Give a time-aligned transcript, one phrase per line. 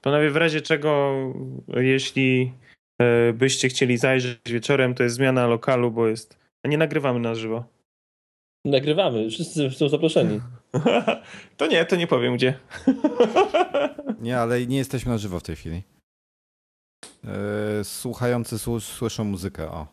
[0.00, 1.14] Panowie, w razie czego,
[1.76, 2.52] jeśli
[2.98, 6.38] e, byście chcieli zajrzeć wieczorem, to jest zmiana lokalu, bo jest.
[6.62, 7.64] A nie nagrywamy na żywo.
[8.64, 10.40] Nagrywamy, wszyscy są zaproszeni.
[11.56, 12.58] to nie, to nie powiem gdzie.
[14.20, 15.82] nie, ale nie jesteśmy na żywo w tej chwili.
[17.24, 19.86] E, słuchający słyszą muzykę, o.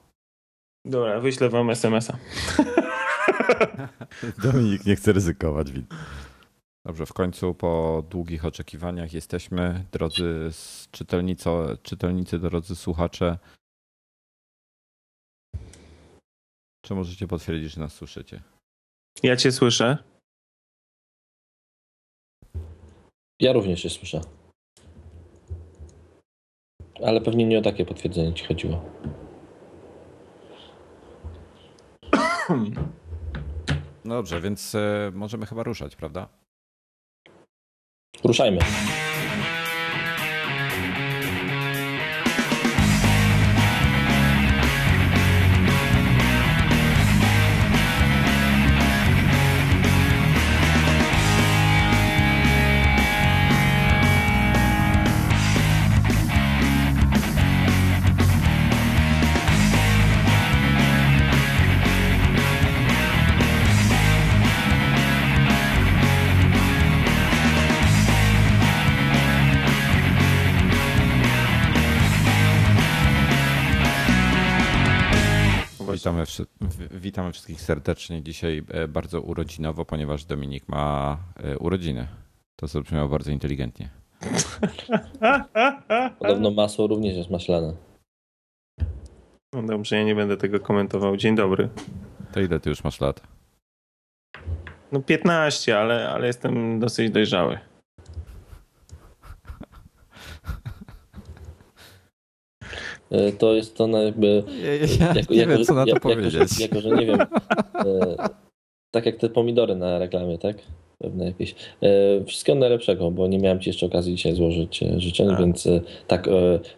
[0.85, 2.17] Dobra, wyślę wam SMS-a.
[4.43, 5.67] Dominik nie chce ryzykować.
[6.85, 10.49] Dobrze, w końcu po długich oczekiwaniach jesteśmy, drodzy
[10.91, 11.49] czytelnicy,
[11.83, 13.37] czytelnicy drodzy słuchacze.
[16.81, 18.41] Czy możecie potwierdzić, że nas słyszycie?
[19.23, 19.97] Ja cię słyszę.
[23.39, 24.21] Ja również się słyszę.
[27.03, 28.85] Ale pewnie nie o takie potwierdzenie ci chodziło.
[34.05, 36.40] No dobrze, więc e, możemy chyba ruszać, prawda?
[38.23, 38.59] Ruszajmy.
[77.31, 78.23] Wszystkich serdecznie.
[78.23, 82.07] Dzisiaj e, bardzo urodzinowo, ponieważ Dominik ma e, urodziny.
[82.55, 83.89] To zabrzmiało bardzo inteligentnie.
[86.19, 87.73] Podobno masło również jest maślane.
[89.53, 91.17] No dobrze, ja nie będę tego komentował.
[91.17, 91.69] Dzień dobry.
[92.31, 93.21] To ile ty już masz lat?
[94.91, 97.59] No 15, ale, ale jestem dosyć dojrzały.
[103.37, 104.43] To jest to na jakby...
[104.63, 106.33] Ja, ja jako, nie jako, wiem, co na to powiedzieć.
[106.33, 108.15] Jako, że, jako, że nie wiem, e,
[108.91, 110.57] tak jak te pomidory na reklamie, tak?
[110.97, 111.55] Pewne jakieś.
[111.81, 115.35] E, wszystkiego najlepszego, bo nie miałem ci jeszcze okazji dzisiaj złożyć życzeń, A.
[115.35, 115.67] więc
[116.07, 116.29] tak,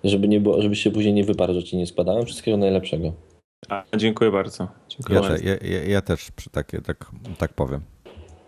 [0.04, 2.26] żeby nie było, żebyś się później nie wyparł, że ci nie składałem.
[2.26, 3.14] Wszystkiego najlepszego.
[3.70, 4.68] A, dziękuję bardzo.
[4.90, 5.44] Dziękuję ja, bardzo.
[5.44, 7.82] Te, ja, ja, też takie, tak, tak powiem.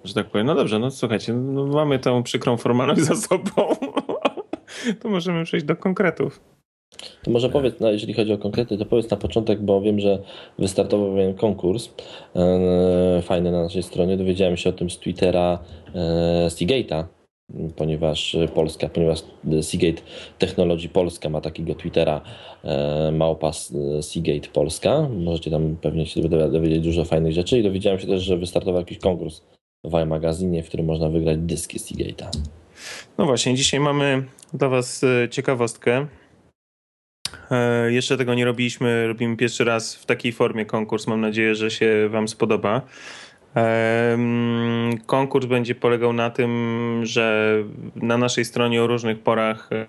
[0.04, 0.48] Że tak powiem.
[0.48, 3.76] No dobrze, no słuchajcie, no mamy tą przykrą formalność za sobą.
[5.02, 6.42] to możemy przejść do konkretów.
[7.24, 10.20] To może powiedz, no, jeżeli chodzi o konkrety, to powiedz na początek, bo wiem, że
[10.60, 11.90] wystartował pewien konkurs
[12.36, 14.18] e, fajny na naszej stronie.
[14.18, 15.60] Dowiedziałem się o tym z Twittera
[15.96, 16.00] e,
[16.48, 17.04] Seagate'a,
[17.76, 19.20] ponieważ Polska, ponieważ
[19.62, 20.02] Seagate
[20.40, 22.22] Technology Polska ma takiego Twittera
[22.64, 25.10] e, Małpas Seagate Polska.
[25.10, 28.98] Możecie tam pewnie się dowiedzieć dużo fajnych rzeczy i dowiedziałem się też, że wystartował jakiś
[28.98, 29.42] konkurs
[29.84, 32.30] w iMagazinie, w którym można wygrać dyski Seagate'a.
[33.18, 34.24] No właśnie, dzisiaj mamy
[34.54, 36.08] dla Was e, ciekawostkę.
[37.52, 41.08] E, jeszcze tego nie robiliśmy, robimy pierwszy raz w takiej formie konkurs.
[41.08, 42.82] Mam nadzieję, że się Wam spodoba.
[45.06, 47.56] Konkurs będzie polegał na tym, że
[47.96, 49.88] na naszej stronie o różnych porach e,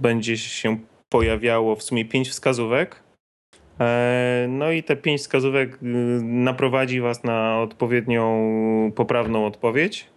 [0.00, 0.78] będzie się
[1.08, 3.02] pojawiało w sumie pięć wskazówek.
[3.80, 5.78] E, no i te pięć wskazówek
[6.22, 10.11] naprowadzi Was na odpowiednią, poprawną odpowiedź.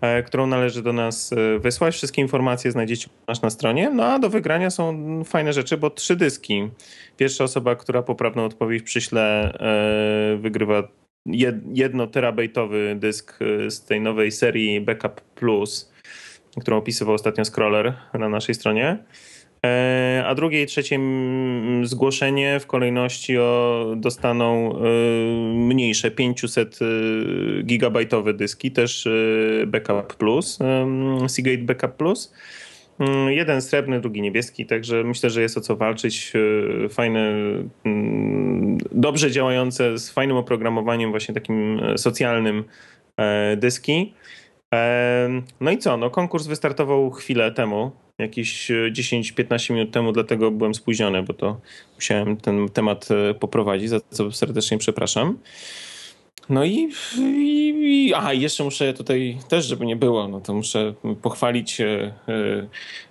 [0.00, 1.94] E, którą należy do nas e, wysłać.
[1.94, 3.08] Wszystkie informacje znajdziecie
[3.42, 3.90] na stronie.
[3.90, 6.70] No a do wygrania są fajne rzeczy, bo trzy dyski.
[7.16, 10.88] Pierwsza osoba, która poprawną odpowiedź przyśle, e, wygrywa
[11.74, 13.38] jedno terabajtowy dysk
[13.68, 15.92] z tej nowej serii Backup Plus,
[16.60, 18.98] którą opisywał ostatnio Scroller na naszej stronie.
[19.66, 21.00] E, a drugie i trzecie
[21.82, 24.80] zgłoszenie w kolejności o, dostaną e,
[25.54, 29.08] mniejsze 500 e, gigabajtowe dyski, też
[29.66, 30.58] Backup Plus,
[31.28, 32.34] Seagate Backup Plus.
[33.28, 36.32] Jeden srebrny, drugi niebieski, także myślę, że jest o co walczyć.
[36.90, 37.32] Fajne,
[38.92, 42.64] dobrze działające, z fajnym oprogramowaniem, właśnie takim socjalnym
[43.56, 44.14] dyski.
[45.60, 45.96] No i co?
[45.96, 51.60] No, konkurs wystartował chwilę temu, jakieś 10-15 e, minut temu, dlatego byłem spóźniony, bo to
[51.94, 55.38] musiałem ten temat e, poprowadzić, za co serdecznie przepraszam.
[56.48, 56.88] No i,
[57.18, 61.80] i, aha, jeszcze muszę tutaj też, żeby nie było, no to muszę pochwalić.
[61.80, 62.14] E,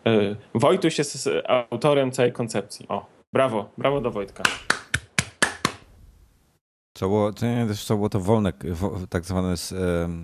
[0.06, 2.86] e, Wojtuś jest autorem całej koncepcji.
[2.89, 4.44] O, brawo, brawo do Wojtka.
[6.98, 8.54] Co było, to nie, było to wolne,
[9.09, 9.56] tak zwane,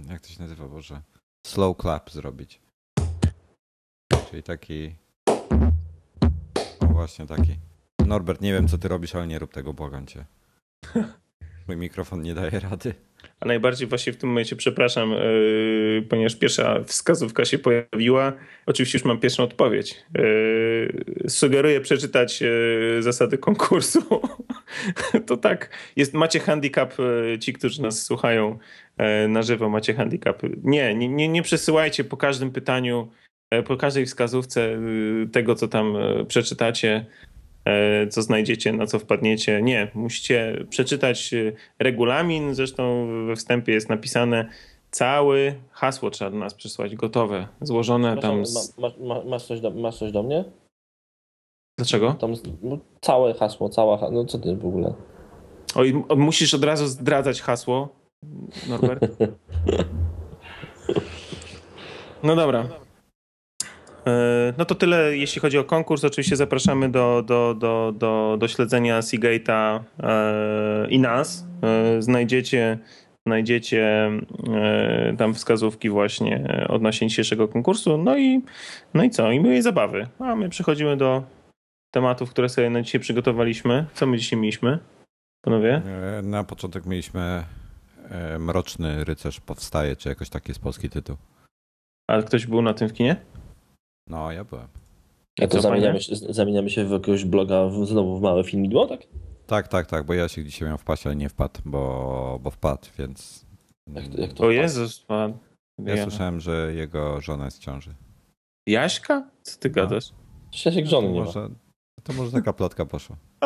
[0.10, 1.02] jak to się nazywa, Boże,
[1.48, 2.63] slow clap zrobić.
[4.34, 4.96] Czyli taki.
[6.80, 7.56] O, właśnie taki.
[8.06, 10.26] Norbert, nie wiem co ty robisz, ale nie rób tego, błagam cię.
[11.68, 12.94] Mój mikrofon nie daje rady.
[13.40, 18.34] A najbardziej właśnie w tym momencie przepraszam, yy, ponieważ pierwsza wskazówka się pojawiła.
[18.66, 20.04] Oczywiście już mam pierwszą odpowiedź.
[20.18, 24.22] Yy, sugeruję przeczytać yy, zasady konkursu.
[25.28, 26.94] to tak, jest, macie handicap,
[27.40, 28.60] ci, którzy nas słuchają
[29.28, 30.42] na żywo, macie handicap.
[30.64, 33.12] Nie, nie, nie przesyłajcie po każdym pytaniu,
[33.68, 34.80] po każdej wskazówce
[35.32, 35.98] tego, co tam
[36.28, 37.06] przeczytacie
[37.66, 39.62] E, co znajdziecie, na co wpadniecie.
[39.62, 44.50] Nie, musicie przeczytać e, regulamin, zresztą we wstępie jest napisane
[44.92, 48.46] cały hasło trzeba do nas przysłać, gotowe, złożone tam.
[48.46, 48.78] Z...
[48.78, 50.46] Ma, ma, masz, coś do, masz coś do mnie?
[51.78, 52.14] Dlaczego?
[52.14, 54.94] Tam no, całe hasło, cała, no co ty w ogóle?
[55.76, 57.90] Oj, musisz od razu zdradzać hasło,
[58.70, 59.06] Norbert.
[62.24, 62.70] No dobra.
[64.08, 66.04] E, no to tyle, jeśli chodzi o konkurs.
[66.04, 71.48] Oczywiście zapraszamy do, do, do, do, do śledzenia Seagate'a e, i nas.
[71.64, 72.78] E, znajdziecie,
[73.28, 74.12] znajdziecie
[75.18, 77.98] tam wskazówki właśnie odnośnie dzisiejszego konkursu.
[77.98, 78.42] No i,
[78.94, 79.32] no i co?
[79.32, 80.08] I miłej zabawy.
[80.20, 81.24] A my przechodzimy do
[81.92, 83.86] tematów, które sobie na dzisiaj przygotowaliśmy.
[83.94, 84.80] Co my dzisiaj mieliśmy,
[85.42, 85.82] panowie?
[86.24, 87.44] Na początek mieliśmy
[88.40, 91.18] Mroczny Rycerz Powstaje, czy jakoś taki jest polski tytuł.
[92.08, 93.16] A ktoś był na tym w kinie?
[94.08, 94.68] No, ja byłem.
[95.42, 99.02] A to zamieniamy się, zamieniamy się w jakiegoś bloga w, znowu w małe filmidło, tak?
[99.48, 102.88] Tak, tak, tak, bo ja się dzisiaj miał wpaść, ale nie wpadł, bo, bo wpadł,
[102.98, 103.46] więc...
[103.94, 105.38] Jak to, jak to o Jezus, pan.
[105.80, 107.96] Ja, ja słyszałem, że jego żona jest w ciąży.
[108.68, 109.30] Jaśka?
[109.42, 109.76] Co ty no.
[109.76, 110.12] gadasz?
[110.52, 111.50] Szczęście żony nie może, ma.
[112.04, 113.16] To może taka plotka poszła.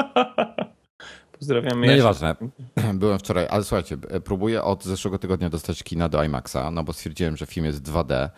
[1.39, 1.88] Pozdrawiamy.
[1.88, 2.36] No nieważne.
[2.94, 7.38] Byłem wczoraj, ale słuchajcie, próbuję od zeszłego tygodnia dostać kina do IMAXa, no bo stwierdziłem,
[7.38, 8.30] że film jest 2D.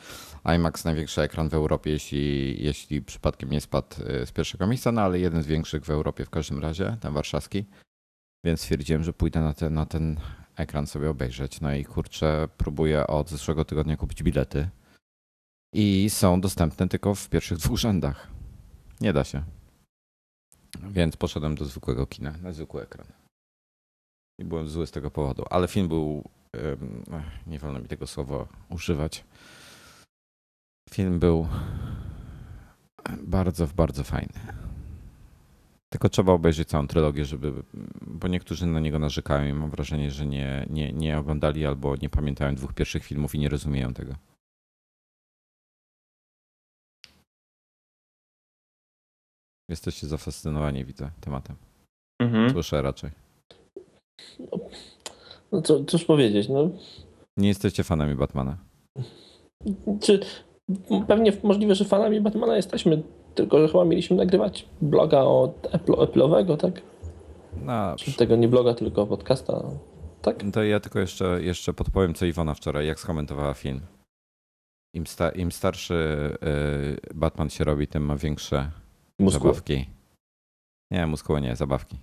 [0.56, 5.02] IMAX największy ekran w Europie, jeśli, jeśli przypadkiem nie spadł y, z pierwszego miejsca, no
[5.02, 7.66] ale jeden z większych w Europie w każdym razie, ten warszawski.
[8.46, 10.20] Więc stwierdziłem, że pójdę na ten, na ten
[10.56, 11.62] ekran sobie obejrzeć.
[11.62, 14.70] No i kurczę, próbuję od zeszłego tygodnia kupić bilety.
[15.74, 18.28] I są dostępne tylko w pierwszych dwóch rzędach.
[19.02, 19.44] Nie da się.
[20.84, 23.08] Więc poszedłem do zwykłego kina, na zwykły ekran.
[24.40, 25.46] I byłem zły z tego powodu.
[25.50, 26.30] Ale film był.
[27.48, 29.24] Nie wolno mi tego słowa używać.
[30.92, 31.48] Film był
[33.24, 34.40] bardzo, bardzo fajny.
[35.90, 37.54] Tylko trzeba obejrzeć całą trylogię, żeby,
[38.02, 42.10] bo niektórzy na niego narzekają i mam wrażenie, że nie, nie, nie oglądali albo nie
[42.10, 44.16] pamiętają dwóch pierwszych filmów i nie rozumieją tego.
[49.70, 51.56] Jesteście zafascynowani, widzę, tematem.
[52.22, 52.50] Mhm.
[52.50, 53.12] Słyszę raczej.
[54.40, 54.60] No,
[55.52, 56.70] no co, cóż powiedzieć, no.
[57.38, 58.58] Nie jesteście fanami Batmana.
[60.02, 60.20] Czy
[61.08, 63.04] pewnie możliwe, że fanami Batmana jesteśmy,
[63.36, 66.82] tylko że chyba mieliśmy nagrywać bloga od Apple'owego, tak?
[67.66, 69.64] No, Czy tego nie bloga, tylko podcasta,
[70.22, 70.44] tak?
[70.54, 73.82] To ja tylko jeszcze, jeszcze podpowiem, co Iwona wczoraj, jak skomentowała film.
[74.96, 75.94] Im, sta, im starszy
[77.14, 78.72] y, Batman się robi, tym ma większe
[79.20, 79.54] Muskułe.
[79.54, 79.86] zabawki.
[80.92, 81.98] Nie, muskułe nie, zabawki.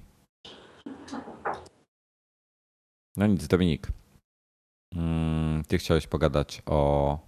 [3.17, 3.89] No nic, Dominik.
[4.95, 7.19] Mm, ty chciałeś pogadać o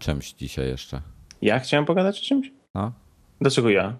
[0.00, 1.00] czymś dzisiaj jeszcze.
[1.42, 2.52] Ja chciałem pogadać o czymś?
[2.74, 2.92] No.
[3.40, 3.96] Dlaczego ja?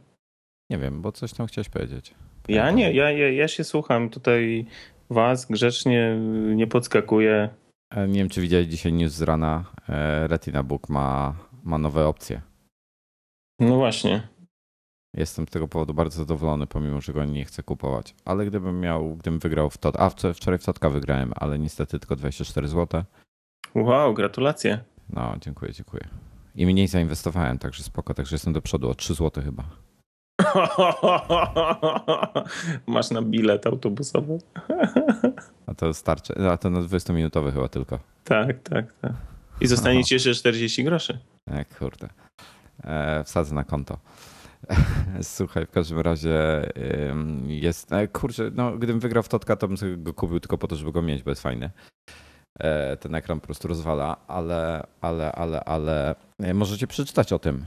[0.70, 2.14] Nie wiem, bo coś tam chciałeś powiedzieć.
[2.48, 4.66] Ja nie, ja, ja, ja się słucham tutaj
[5.10, 6.16] was grzecznie,
[6.54, 7.48] nie podskakuję.
[7.90, 9.64] E, nie wiem, czy widziałeś dzisiaj news z rana.
[9.88, 12.40] E, Retina Book ma, ma nowe opcje.
[13.60, 14.28] No właśnie.
[15.14, 18.14] Jestem z tego powodu bardzo zadowolony, pomimo że go nie chcę kupować.
[18.24, 22.16] Ale gdybym miał, gdybym wygrał w tot, a wczoraj w totka wygrałem, ale niestety tylko
[22.16, 23.02] 24 zł.
[23.74, 24.84] Wow, gratulacje.
[25.10, 26.08] No, dziękuję, dziękuję.
[26.54, 29.64] I mniej zainwestowałem, także spoko, także jestem do przodu o 3 zł chyba.
[32.86, 34.38] Masz na bilet autobusowy.
[35.66, 37.98] a to starczy, a to na 20-minutowy chyba tylko.
[38.24, 39.12] Tak, tak, tak.
[39.60, 41.18] I zostaniecie jeszcze 40 groszy.
[41.50, 42.08] E, kurde.
[42.84, 43.98] E, wsadzę na konto.
[45.22, 46.36] Słuchaj, w każdym razie
[47.46, 47.92] jest.
[47.92, 50.92] E, kurczę, no, gdybym wygrał w Totka, to bym go kupił tylko po to, żeby
[50.92, 51.70] go mieć, bo jest fajny.
[52.58, 57.64] E, ten ekran po prostu rozwala, ale, ale, ale, ale e, możecie przeczytać o tym.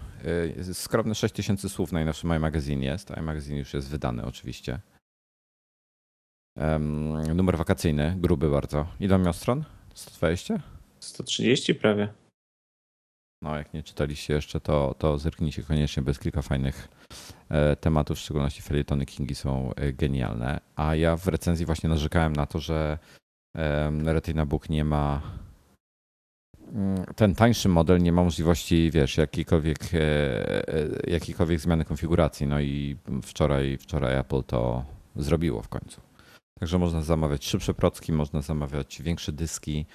[0.74, 3.10] Skromne 6000 słów najnowszy My Magazine jest.
[3.18, 4.80] iMagazine już jest wydany oczywiście.
[7.36, 8.88] Numer wakacyjny, gruby bardzo.
[9.00, 9.64] Ile miał stron?
[9.94, 10.60] 120?
[11.00, 12.14] 130 prawie.
[13.42, 16.88] No, jak nie czytaliście jeszcze, to, to zerknijcie koniecznie, bez kilka fajnych
[17.50, 20.60] e, tematów, w szczególności felietony Kingi są e, genialne.
[20.76, 23.29] A ja w recenzji właśnie narzekałem na to, że e,
[24.06, 25.22] Retina Book nie ma
[26.74, 29.80] mm, ten tańszy model nie ma możliwości, wiesz, jakiejkolwiek,
[31.08, 32.48] jakiejkolwiek zmiany konfiguracji.
[32.48, 36.02] No i wczoraj, wczoraj Apple to zrobiło w końcu.
[36.60, 39.86] Także można zamawiać szybsze procki, można zamawiać większe dyski.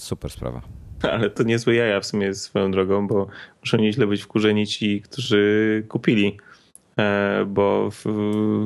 [0.00, 0.62] Super sprawa.
[1.02, 3.26] Ale to niezłe jaja w sumie swoją drogą, bo
[3.60, 6.38] muszą nieźle być wkurzeni ci, którzy kupili.
[6.98, 7.90] E, bo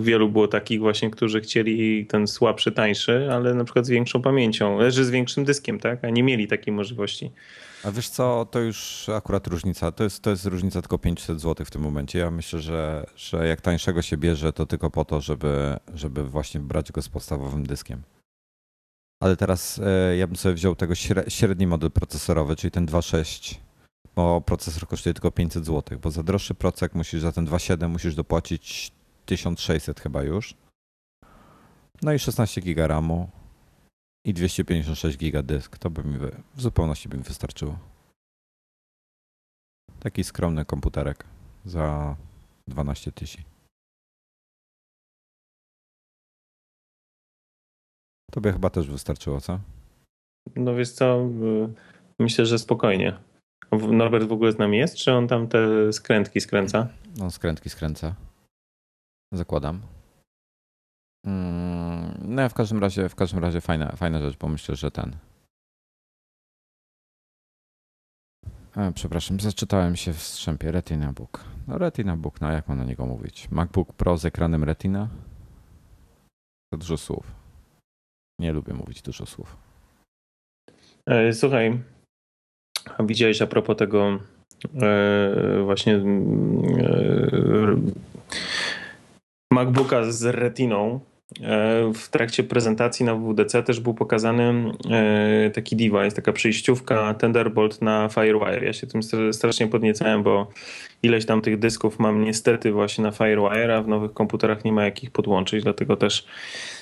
[0.00, 4.78] wielu było takich właśnie, którzy chcieli ten słabszy, tańszy, ale na przykład z większą pamięcią,
[4.78, 6.04] leży z większym dyskiem, tak?
[6.04, 7.30] A nie mieli takiej możliwości.
[7.84, 9.92] A wiesz co, to już akurat różnica.
[9.92, 12.18] To jest, to jest różnica tylko 500 zł w tym momencie.
[12.18, 16.60] Ja myślę, że, że jak tańszego się bierze, to tylko po to, żeby, żeby właśnie
[16.60, 18.02] brać go z podstawowym dyskiem.
[19.20, 20.94] Ale teraz e, ja bym sobie wziął tego
[21.28, 23.54] średni model procesorowy, czyli ten 2.6,
[24.14, 28.14] bo procesor kosztuje tylko 500 zł, bo za droższy procek musisz, za ten 2.7 musisz
[28.14, 28.92] dopłacić
[29.26, 30.54] 1600 chyba już.
[32.02, 33.30] No i 16 GB RAMu
[34.26, 35.78] i 256 GB dysk.
[35.78, 36.18] To by mi
[36.54, 37.78] w zupełności by mi wystarczyło.
[40.00, 41.24] Taki skromny komputerek
[41.64, 42.16] za
[42.68, 43.50] 12 tysięcy.
[48.32, 49.60] Tobie chyba też wystarczyło, co?
[50.56, 51.28] No wiesz co,
[52.18, 53.18] myślę, że spokojnie.
[53.72, 56.88] Norbert w ogóle z nami jest, czy on tam te skrętki skręca?
[57.22, 58.14] On skrętki skręca.
[59.32, 59.82] Zakładam.
[61.26, 65.16] Mm, no w każdym razie, w każdym razie fajna, fajna rzecz, bo myślę, że ten.
[68.76, 71.44] E, przepraszam, zaczytałem się w strzępie Retina Book.
[71.68, 73.50] No Retina Book, no jak mam na niego mówić?
[73.50, 75.08] MacBook Pro z ekranem Retina?
[76.72, 77.34] To dużo słów.
[78.40, 79.56] Nie lubię mówić dużo słów.
[81.06, 81.82] E, słuchaj,
[83.00, 84.18] widziałeś a propos tego
[84.82, 86.02] e, właśnie e,
[89.52, 91.00] MacBooka z retiną.
[91.94, 94.72] W trakcie prezentacji na WDC też był pokazany
[95.54, 98.64] taki device, taka przejściówka Thunderbolt na Firewire.
[98.64, 99.00] Ja się tym
[99.32, 100.50] strasznie podniecałem, bo
[101.02, 104.84] ileś tam tych dysków mam niestety właśnie na Firewire, a w nowych komputerach nie ma
[104.84, 106.75] jakich podłączyć, dlatego też E,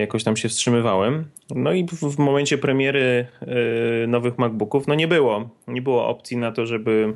[0.00, 1.24] jakoś tam się wstrzymywałem.
[1.54, 6.52] No i w, momencie premiery e, nowych MacBooków, no nie było, nie było opcji na
[6.52, 7.12] to, żeby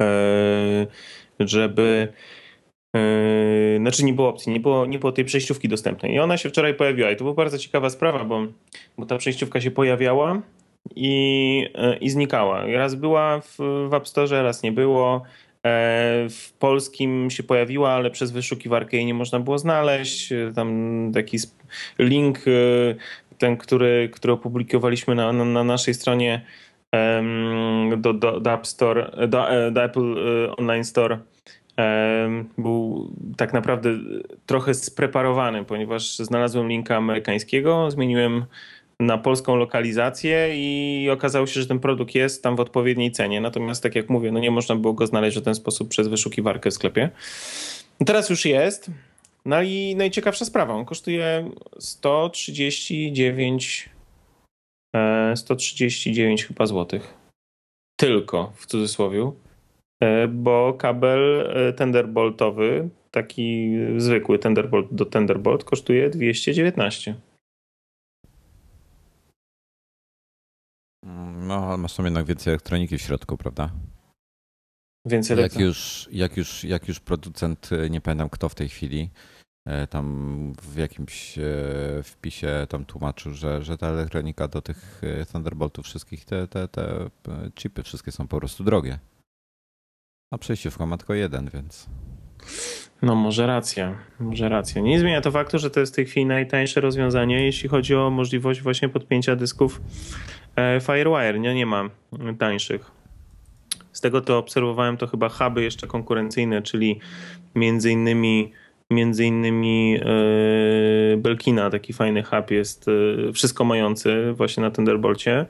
[0.00, 0.86] e,
[1.40, 2.08] żeby
[3.80, 6.14] znaczy nie było opcji, nie było, nie było tej przejściówki dostępnej.
[6.14, 8.46] I ona się wczoraj pojawiła i to była bardzo ciekawa sprawa, bo,
[8.98, 10.42] bo ta przejściówka się pojawiała
[10.96, 11.66] i,
[12.00, 12.66] i znikała.
[12.66, 13.56] Raz była w,
[13.90, 15.22] w App Store, raz nie było.
[15.66, 20.32] E, w polskim się pojawiła, ale przez wyszukiwarkę jej nie można było znaleźć.
[20.32, 21.38] E, tam taki
[21.98, 22.50] link, e,
[23.38, 26.40] ten, który, który opublikowaliśmy na, na, na naszej stronie
[27.96, 30.16] do, do, do App Store, do, do Apple
[30.56, 31.18] Online Store
[32.58, 33.90] był tak naprawdę
[34.46, 38.44] trochę spreparowany, ponieważ znalazłem linka amerykańskiego, zmieniłem
[39.00, 43.40] na polską lokalizację i okazało się, że ten produkt jest tam w odpowiedniej cenie.
[43.40, 46.70] Natomiast tak jak mówię, no nie można było go znaleźć w ten sposób przez wyszukiwarkę
[46.70, 47.10] w sklepie.
[48.06, 48.90] Teraz już jest.
[49.44, 53.88] No i najciekawsza sprawa, on kosztuje 139
[55.34, 57.14] 139 e, chyba złotych.
[57.96, 59.32] Tylko w cudzysłowie,
[60.02, 67.14] e, bo kabel e, Thunderboltowy, taki zwykły Thunderbolt do Thunderbolt kosztuje 219.
[71.50, 73.70] No, masz tam jednak więcej elektroniki w środku, prawda?
[75.06, 79.10] Więcej jak już, jak, już, jak już producent, e, nie pamiętam kto w tej chwili,
[79.66, 81.42] e, tam w jakimś e,
[82.02, 85.02] wpisie tam tłumaczył, że, że ta elektronika do tych
[85.32, 87.10] Thunderboltów wszystkich, te, te, te
[87.54, 88.98] chipy wszystkie są po prostu drogie.
[90.32, 91.86] A przejściówka ma tylko jeden, więc...
[93.02, 94.82] No może racja, może racja.
[94.82, 98.10] Nie zmienia to faktu, że to jest w tej chwili najtańsze rozwiązanie, jeśli chodzi o
[98.10, 99.80] możliwość właśnie podpięcia dysków
[100.56, 101.90] E, Firewire, nie, nie ma
[102.38, 102.90] tańszych.
[103.92, 107.00] Z tego to obserwowałem, to chyba huby jeszcze konkurencyjne, czyli
[107.54, 108.52] między innymi
[108.90, 115.46] między innymi yy, Belkina, taki fajny hub jest yy, wszystko mający właśnie na Thunderbolcie.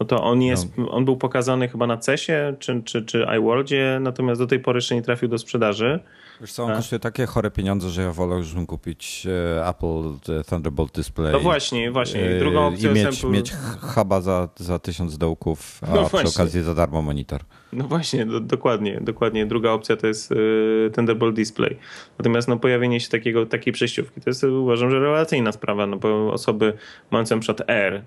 [0.00, 0.90] No to on jest, no.
[0.90, 4.94] on był pokazany chyba na CESie czy, czy, czy iWorldzie, natomiast do tej pory jeszcze
[4.94, 6.00] nie trafił do sprzedaży.
[6.40, 6.76] Wiesz co, on A?
[6.76, 9.26] kosztuje takie chore pieniądze, że ja wolę już kupić
[9.56, 11.32] e, Apple e, Thunderbolt Display.
[11.32, 12.38] No właśnie, właśnie.
[12.38, 13.30] Drugą e, opcją I mieć, Apple...
[13.30, 17.40] mieć huba za, za tysiąc dołków, a no przy okazji za darmo monitor.
[17.72, 19.46] No właśnie, do, dokładnie, dokładnie.
[19.46, 21.76] Druga opcja to jest y, Thunderbolt Display.
[22.18, 26.32] Natomiast no, pojawienie się takiego, takiej przejściówki to jest uważam, że rewelacyjna sprawa, no bo
[26.32, 26.72] osoby
[27.10, 28.04] mające przykład R,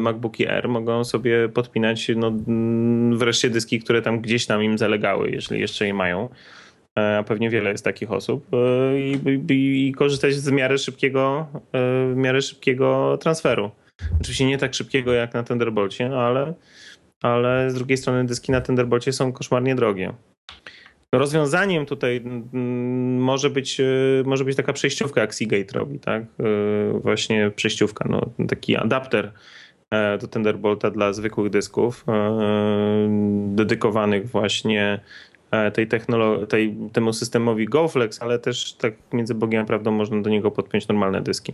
[0.00, 2.32] MacBooki R mogą sobie podpinać no,
[3.16, 6.28] wreszcie dyski, które tam gdzieś tam im zalegały, jeżeli jeszcze je mają.
[6.98, 9.12] E, a pewnie wiele jest takich osób, e, i,
[9.52, 11.62] i, i korzystać z miary szybkiego, e,
[12.12, 13.70] w miarę szybkiego transferu.
[14.20, 16.54] Oczywiście nie tak szybkiego jak na Thunderbolcie, ale,
[17.22, 20.12] ale z drugiej strony dyski na Thunderbolcie są koszmarnie drogie.
[21.14, 22.22] rozwiązaniem tutaj
[23.18, 23.80] może być,
[24.24, 26.24] może być taka przejściówka, jak Seagate robi, tak?
[27.02, 29.32] Właśnie przejściówka, no, taki adapter
[30.20, 32.04] do Thunderbolta dla zwykłych dysków,
[33.46, 35.00] dedykowanych właśnie
[35.74, 40.30] tej technolo- tej, temu systemowi GoFlex, ale też tak między Bogiem a prawdą można do
[40.30, 41.52] niego podpiąć normalne dyski.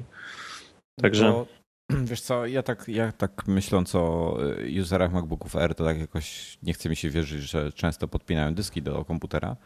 [1.01, 1.33] Także...
[1.33, 1.47] Bo,
[2.11, 6.59] wiesz co, ja tak, ja tak myśląc o y, userach MacBooków R, to tak jakoś
[6.63, 9.57] nie chce mi się wierzyć, że często podpinają dyski do komputera,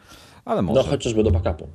[0.45, 0.81] ale może.
[0.81, 1.67] No chociażby do backupu.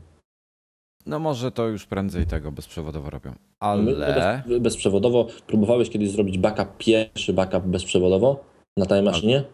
[1.07, 4.45] No może to już prędzej tego bezprzewodowo robią, ale...
[4.47, 8.45] Bez, bezprzewodowo, próbowałeś kiedyś zrobić backup, pierwszy backup bezprzewodowo
[8.77, 9.45] na tej maszynie?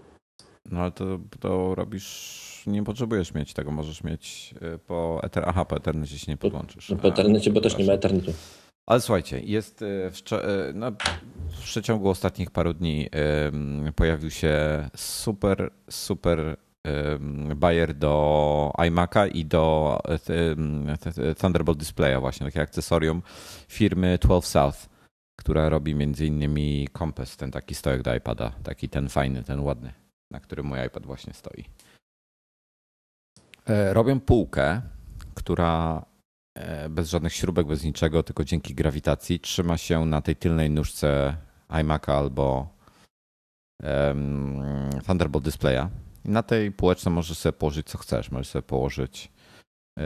[0.70, 5.44] No ale to, to robisz nie potrzebujesz mieć tego, możesz mieć y, po Ether.
[5.46, 6.90] Aha, po Ethernetie się nie podłączysz.
[6.90, 8.32] No, po Ethernecie, bo też nie ma Ethernetu.
[8.86, 10.90] Ale słuchajcie, jest y, w, y, no,
[11.50, 13.08] w przeciągu ostatnich paru dni
[13.96, 16.56] pojawił się super, super
[17.56, 19.98] buyer do iMac'a i do
[21.40, 23.22] Thunderbolt Displaya właśnie, takie akcesorium
[23.68, 24.88] firmy 12 South,
[25.36, 29.92] która robi między innymi Compass, ten taki stojak do iPada, taki ten fajny, ten ładny,
[30.30, 31.64] na którym mój iPad właśnie stoi.
[33.66, 34.82] E, robią półkę,
[35.34, 36.04] która
[36.54, 41.36] e, bez żadnych śrubek, bez niczego, tylko dzięki grawitacji trzyma się na tej tylnej nóżce
[41.68, 42.76] iMac'a albo
[45.06, 45.88] Thunderbolt Displaya.
[46.24, 48.30] I na tej półeczce możesz sobie położyć co chcesz.
[48.30, 49.32] Możesz sobie położyć.
[49.98, 50.04] Yy,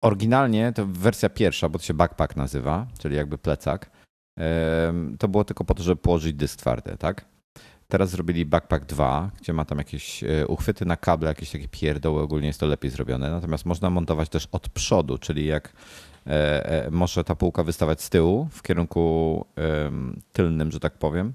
[0.00, 3.90] oryginalnie to wersja pierwsza, bo to się backpack nazywa, czyli jakby plecak.
[5.18, 7.24] To było tylko po to, żeby położyć dysk twardy, tak?
[7.94, 12.22] Teraz zrobili Backpack 2, gdzie ma tam jakieś e, uchwyty na kable, jakieś takie pierdoły,
[12.22, 13.30] ogólnie jest to lepiej zrobione.
[13.30, 15.72] Natomiast można montować też od przodu, czyli jak
[16.26, 19.46] e, e, może ta półka wystawać z tyłu w kierunku
[20.32, 21.32] tylnym, że tak powiem.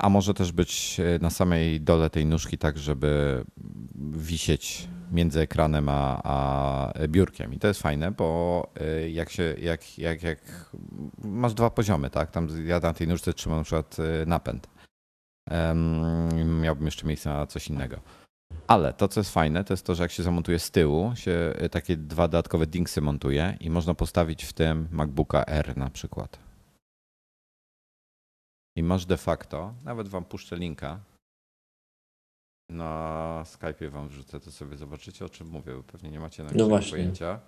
[0.00, 3.44] A może też być na samej dole tej nóżki, tak żeby
[4.16, 7.54] wisieć między ekranem a, a biurkiem.
[7.54, 8.70] I to jest fajne, bo
[9.10, 10.40] jak się, jak, jak, jak
[11.24, 12.30] masz dwa poziomy, tak?
[12.30, 14.77] Tam ja na tej nóżce trzymam na przykład napęd
[16.62, 18.00] miałbym jeszcze miejsce na coś innego.
[18.66, 21.52] Ale to, co jest fajne, to jest to, że jak się zamontuje z tyłu, się
[21.56, 26.38] e, takie dwa dodatkowe dingsy montuje i można postawić w tym MacBooka R na przykład.
[28.76, 31.00] I masz de facto, nawet wam puszczę linka,
[32.70, 36.50] na Skype'ie wam wrzucę, to sobie zobaczycie o czym mówię, bo pewnie nie macie na
[36.54, 37.40] no pojęcia.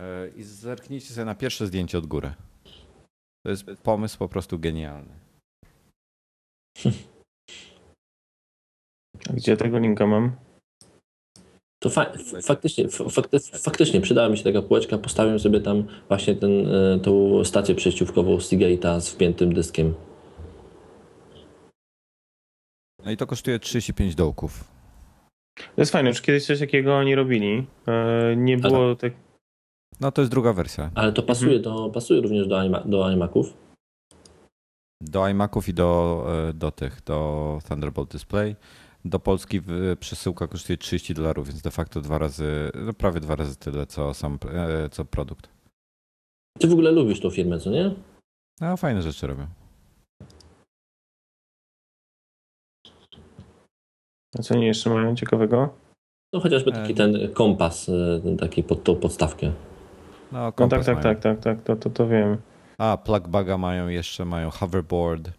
[0.00, 2.34] E, I zerknijcie sobie na pierwsze zdjęcie od góry.
[3.44, 5.14] To jest pomysł po prostu genialny.
[9.30, 10.32] A gdzie tego linka mam?
[11.82, 14.98] To fa faktycznie, fakty faktycznie przydała mi się taka półeczka.
[14.98, 19.94] Postawiłem sobie tam właśnie ten, e, tą stację przejściówkową Seagate'a z wpiętym dyskiem.
[23.04, 24.64] No i to kosztuje 35 dołków.
[25.58, 27.66] To jest fajne, już kiedyś coś takiego oni robili.
[27.88, 29.12] E, nie było tak.
[30.00, 30.90] No to jest druga wersja.
[30.94, 31.76] Ale to pasuje, mhm.
[31.76, 33.54] do, pasuje również do, iMa do iMaców.
[35.02, 38.56] Do iMaców i do, e, do tych, do Thunderbolt Display.
[39.04, 39.60] Do Polski
[40.00, 44.14] przesyłka kosztuje 30 dolarów, więc de facto dwa razy, no prawie dwa razy tyle, co
[44.14, 45.48] sam e, co produkt.
[46.58, 47.94] Ty w ogóle lubisz tą firmę, co nie?
[48.60, 49.46] No, fajne rzeczy robią.
[54.38, 55.74] A co oni jeszcze mają ciekawego?
[56.32, 57.90] No chociażby taki e, ten kompas,
[58.22, 59.52] ten taki pod tą podstawkę.
[60.32, 62.38] No, kompas no tak, tak, tak, tak, tak, to, to, to wiem.
[62.78, 65.30] A, plugbaga mają jeszcze, mają hoverboard.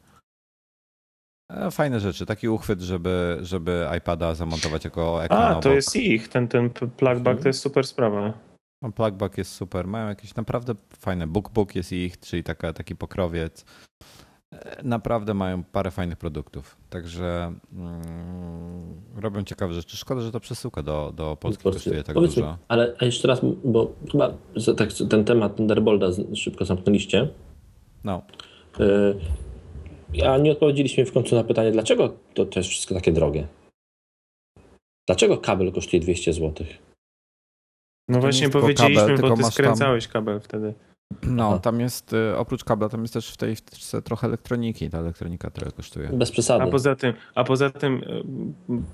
[1.52, 2.26] E, fajne rzeczy.
[2.26, 5.64] Taki uchwyt, żeby, żeby iPada zamontować jako ekran A, obok.
[5.64, 6.28] to jest ich.
[6.28, 8.34] Ten, ten plugbag to jest super sprawa.
[8.82, 9.88] No, plugbag jest super.
[9.88, 11.28] Mają jakieś naprawdę fajne.
[11.28, 13.66] Bookbook jest ich, czyli taka, taki pokrowiec.
[14.84, 16.78] Naprawdę mają parę fajnych produktów.
[16.90, 18.02] Także mm,
[19.16, 19.98] robią ciekawe rzeczy.
[19.98, 22.48] Szkoda, że to przesyłka do, do Polski kosztuje tak Powiedz dużo.
[22.48, 24.34] Mi, ale jeszcze raz, bo chyba
[24.78, 27.28] tak, ten temat Thunderbolta szybko zamknęliście.
[28.04, 28.22] No.
[28.80, 33.48] Y, a nie odpowiedzieliśmy w końcu na pytanie, dlaczego to, to jest wszystko takie drogie?
[35.08, 36.68] Dlaczego kabel kosztuje 200 zł?
[38.10, 40.14] No właśnie powiedzieliśmy, kabel, bo ty skręcałeś tam...
[40.14, 40.74] kabel wtedy.
[41.24, 41.60] No, Aha.
[41.60, 44.90] tam jest y, oprócz kabla, tam jest też w tej wtyczce trochę elektroniki.
[44.90, 46.10] Ta elektronika trochę kosztuje.
[46.10, 46.64] Bez przesady.
[46.64, 48.04] A poza tym, a poza tym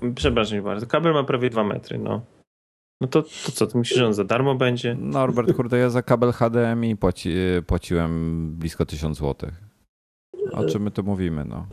[0.04, 2.22] y, przepraszam bardzo, kabel ma prawie 2 metry, no.
[3.00, 4.94] No to, to co, to myślisz, że on za darmo będzie?
[4.94, 7.34] Norbert, kurde, ja za kabel HDMI płaci,
[7.66, 9.50] płaciłem blisko 1000 zł.
[10.52, 11.66] O czym my tu mówimy, no?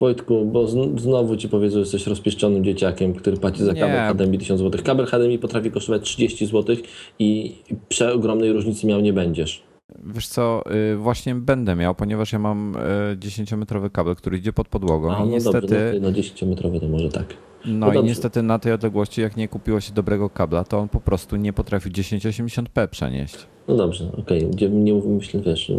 [0.00, 4.60] Wojtku, bo znowu ci powiedzą, że jesteś rozpieszczonym dzieciakiem, który płaci za kabel HDMI 1000
[4.60, 4.80] zł.
[4.84, 6.76] Kabel HDMI potrafi kosztować 30 zł
[7.18, 7.54] i
[7.88, 9.62] przeogromnej różnicy miał nie będziesz.
[10.04, 12.76] Wiesz co, y, właśnie będę miał, ponieważ ja mam
[13.16, 15.12] 10-metrowy y, kabel, który idzie pod podłogą.
[15.12, 15.60] A, no i niestety...
[15.60, 17.26] Dobrze, no, no 10-metrowy to może tak.
[17.66, 20.88] No, no i niestety na tej odległości, jak nie kupiło się dobrego kabla, to on
[20.88, 23.36] po prostu nie potrafił 1080p przenieść.
[23.68, 24.46] No dobrze, okej.
[24.46, 24.70] Okay.
[24.70, 25.72] Nie myślę, wiesz,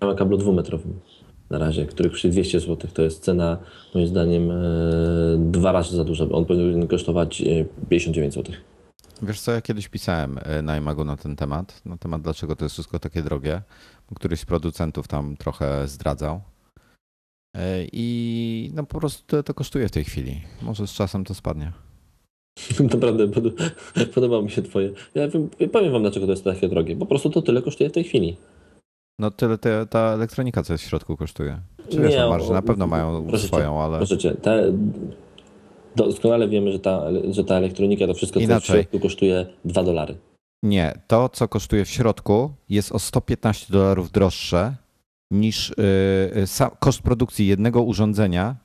[0.00, 0.92] o kablu dwumetrowym
[1.50, 2.90] na razie, który kosztuje 200 zł.
[2.94, 3.58] To jest cena,
[3.94, 4.54] moim zdaniem, e,
[5.38, 6.24] dwa razy za duża.
[6.32, 7.42] On powinien kosztować
[7.88, 8.54] 59 zł.
[9.22, 12.64] Wiesz co, ja kiedyś pisałem e, na Imagu na ten temat, na temat dlaczego to
[12.64, 13.62] jest wszystko takie drogie.
[14.14, 16.40] Któryś z producentów tam trochę zdradzał.
[17.56, 20.40] E, I no po prostu to, to kosztuje w tej chwili.
[20.62, 21.72] Może z czasem to spadnie.
[22.92, 23.28] Naprawdę
[24.14, 24.90] podoba mi się twoje.
[25.14, 25.28] Ja
[25.72, 26.96] powiem wam, dlaczego to jest takie drogie.
[26.96, 28.36] Po prostu to tyle kosztuje w tej chwili.
[29.20, 31.60] No tyle te, ta elektronika, co jest w środku, kosztuje.
[31.88, 33.96] Czy wiesz, nie, marże na pewno mają proszę swoją, cię, ale...
[33.98, 34.72] Proszę cię, te,
[35.96, 38.76] doskonale wiemy, że ta, że ta elektronika, to wszystko, co Inaczej.
[38.76, 40.14] jest w środku, kosztuje 2 dolary.
[40.62, 44.74] Nie, to, co kosztuje w środku, jest o 115 dolarów droższe
[45.30, 45.72] niż
[46.34, 48.56] yy, koszt produkcji jednego urządzenia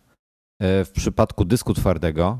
[0.61, 2.39] yy, w przypadku dysku twardego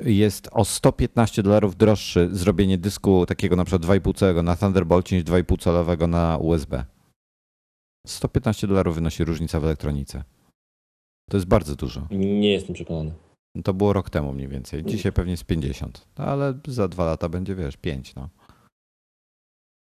[0.00, 5.24] jest o 115 dolarów droższy zrobienie dysku takiego na przykład 2,5 calowego na Thunderbolcie niż
[5.24, 6.84] 2,5 calowego na USB.
[8.06, 10.24] 115 dolarów wynosi różnica w elektronice.
[11.30, 12.06] To jest bardzo dużo.
[12.10, 13.12] Nie jestem przekonany.
[13.64, 14.84] To było rok temu mniej więcej.
[14.84, 16.06] Dzisiaj pewnie jest 50.
[16.18, 18.14] No, ale za dwa lata będzie, wiesz, 5.
[18.14, 18.28] No.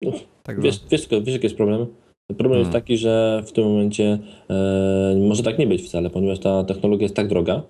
[0.01, 0.11] no
[0.43, 1.87] tak wiesz, wiesz, wiesz, jaki jest problem?
[2.27, 2.59] Problem hmm.
[2.59, 7.03] jest taki, że w tym momencie e, może tak nie być wcale, ponieważ ta technologia
[7.03, 7.63] jest tak droga,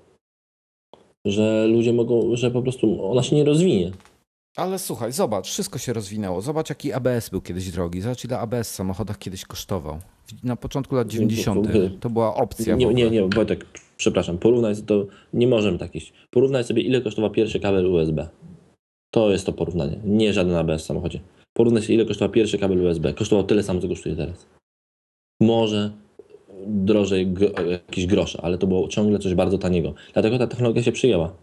[1.25, 3.91] że ludzie mogą, że po prostu ona się nie rozwinie.
[4.57, 6.41] Ale słuchaj, zobacz, wszystko się rozwinęło.
[6.41, 8.01] Zobacz, jaki ABS był kiedyś drogi.
[8.01, 9.99] Zobacz, ile ABS w samochodach kiedyś kosztował.
[10.43, 11.67] Na początku lat 90.
[11.99, 12.75] to była opcja.
[12.75, 13.65] Nie, nie, nie, Wojtek,
[13.97, 16.13] przepraszam, porównaj to, nie możemy tak iść.
[16.29, 18.27] Porównaj sobie, ile kosztował pierwszy kabel USB.
[19.11, 21.19] To jest to porównanie, nie żaden ABS w samochodzie.
[21.53, 23.13] Porównaj sobie, ile kosztował pierwszy kabel USB.
[23.13, 24.45] Kosztował tyle samo, co kosztuje teraz.
[25.41, 25.91] Może
[26.67, 27.33] drożej
[27.69, 29.93] jakieś grosze, ale to było ciągle coś bardzo taniego.
[30.13, 31.33] Dlatego ta technologia się przyjęła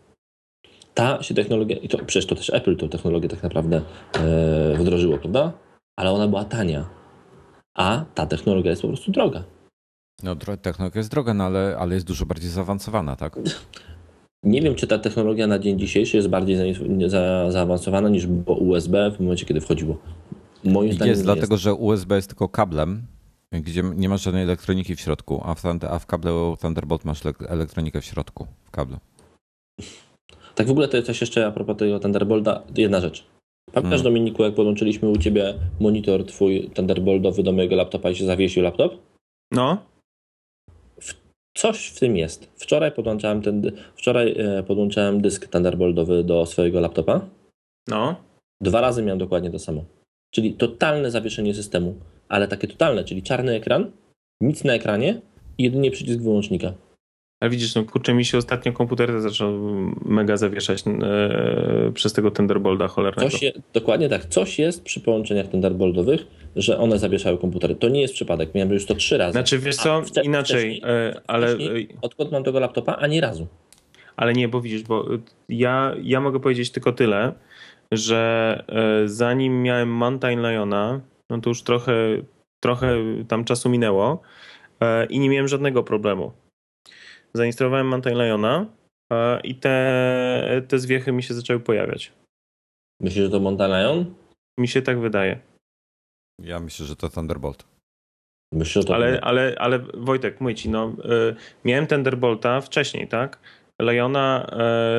[0.96, 3.81] ta się technologia, i to przecież to też Apple tą technologię tak naprawdę
[4.12, 5.53] e, wdrożyło, prawda?
[5.96, 6.88] Ale ona była tania,
[7.76, 9.44] a ta technologia jest po prostu droga.
[10.22, 13.38] No, technologia jest droga, no ale, ale jest dużo bardziej zaawansowana, tak?
[14.42, 18.56] Nie wiem, czy ta technologia na dzień dzisiejszy jest bardziej za, za, zaawansowana niż było
[18.56, 19.98] USB w momencie, kiedy wchodziło.
[20.64, 21.64] Moim zdaniem jest, dlatego jest.
[21.64, 23.06] że USB jest tylko kablem,
[23.52, 28.00] gdzie nie masz żadnej elektroniki w środku, a w, a w kablu Thunderbolt masz elektronikę
[28.00, 28.96] w środku, w kablu.
[30.54, 33.36] Tak w ogóle to jest coś jeszcze a propos tego Thunderbolta, jedna rzecz.
[33.72, 34.05] Pamiętasz, hmm.
[34.05, 38.96] Dominiku, jak podłączyliśmy u ciebie monitor twój Thunderboltowy do mojego laptopa i się zawiesił laptop?
[39.52, 39.79] No.
[41.55, 42.52] Coś w tym jest.
[42.57, 47.20] Wczoraj podłączałem ten, wczoraj e, podłączałem dysk Thunderboltowy do swojego laptopa.
[47.88, 48.16] No.
[48.61, 49.85] Dwa razy miałem dokładnie to samo.
[50.35, 51.94] Czyli totalne zawieszenie systemu,
[52.29, 53.90] ale takie totalne, czyli czarny ekran,
[54.40, 55.20] nic na ekranie
[55.59, 56.72] i jedynie przycisk wyłącznika.
[57.40, 59.53] Ale widzisz, no kurczę, mi się ostatnio komputer zaczął
[60.05, 63.31] mega zawieszać e, przez tego Thunderbolta cholernego.
[63.31, 64.27] Coś je, dokładnie tak.
[64.27, 67.75] Coś jest przy połączeniach Thunderboltowych, że one zawieszają komputery.
[67.75, 68.55] To nie jest przypadek.
[68.55, 69.33] Miałem już to trzy razy.
[69.33, 71.53] Znaczy, wiesz co, inaczej, e, ale...
[71.53, 71.57] E,
[72.03, 72.96] odkąd mam tego laptopa?
[72.96, 73.46] Ani razu.
[74.16, 75.09] Ale nie, bo widzisz, bo
[75.49, 77.33] ja, ja mogę powiedzieć tylko tyle,
[77.92, 81.92] że e, zanim miałem Mountain Liona, no to już trochę,
[82.61, 82.96] trochę
[83.29, 84.22] tam czasu minęło
[84.81, 86.33] e, i nie miałem żadnego problemu
[87.37, 88.66] zainstalowałem Mountain Liona
[89.44, 92.12] i te, te zwiechy mi się zaczęły pojawiać.
[93.01, 94.14] Myślisz, że to Mountain Lion?
[94.59, 95.40] Mi się tak wydaje.
[96.42, 97.64] Ja myślę, że to Thunderbolt.
[98.53, 103.38] Myślę, że to ale, ale, ale Wojtek, mówię ci, no, y, miałem Thunderbolta wcześniej, tak?
[103.83, 104.46] Liona,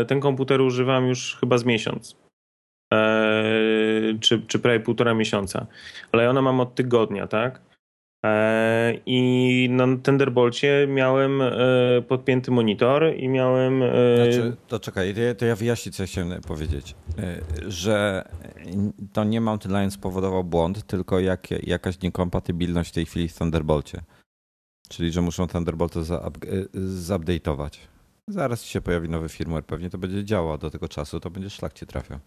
[0.01, 2.15] y, ten komputer używam już chyba z miesiąc.
[2.93, 5.67] Y, czy, czy prawie półtora miesiąca.
[6.13, 7.66] Liona mam od tygodnia, tak?
[8.25, 11.51] E, I na Thunderbolcie miałem e,
[12.07, 13.83] podpięty monitor i miałem.
[13.83, 16.95] E, znaczy, to czekaj, to ja wyjaśnię, co chciałem powiedzieć.
[17.67, 18.23] Że
[19.13, 24.01] to nie Mountain Lion spowodował błąd, tylko jak, jakaś niekompatybilność w tej chwili w Thunderbolcie.
[24.89, 25.99] Czyli, że muszą Thunderbolta
[26.73, 27.77] zupdate'ować.
[28.27, 31.73] Zaraz się pojawi nowy firmware, pewnie to będzie działało do tego czasu, to będzie szlak
[31.73, 32.19] cię trafiał.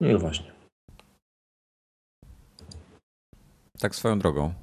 [0.00, 0.59] No właśnie.
[3.80, 4.54] Tak swoją drogą.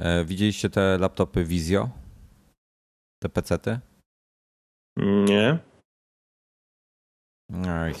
[0.00, 1.90] E, widzieliście te laptopy Vizio?
[3.22, 3.80] Te pecety?
[4.98, 5.58] Nie.
[7.52, 7.92] Oj,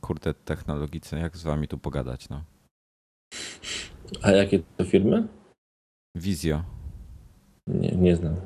[0.00, 2.44] kurde, technologicy, jak z wami tu pogadać, no.
[4.22, 5.28] A jakie to firmy?
[6.16, 6.64] Vizio.
[7.66, 8.36] Nie, nie znam.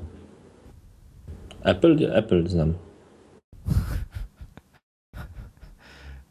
[1.62, 2.74] Apple, Apple znam.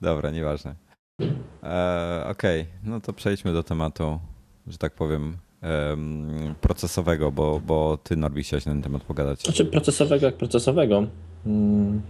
[0.02, 0.76] Dobra, nieważne.
[1.64, 2.74] E, Okej, okay.
[2.84, 4.20] no to przejdźmy do tematu
[4.68, 5.38] że tak powiem,
[6.62, 9.42] procesowego, bo, bo ty Norbi chciałeś na ten temat pogadać.
[9.42, 11.08] Znaczy procesowego jak procesowego.
[11.44, 12.02] Hmm.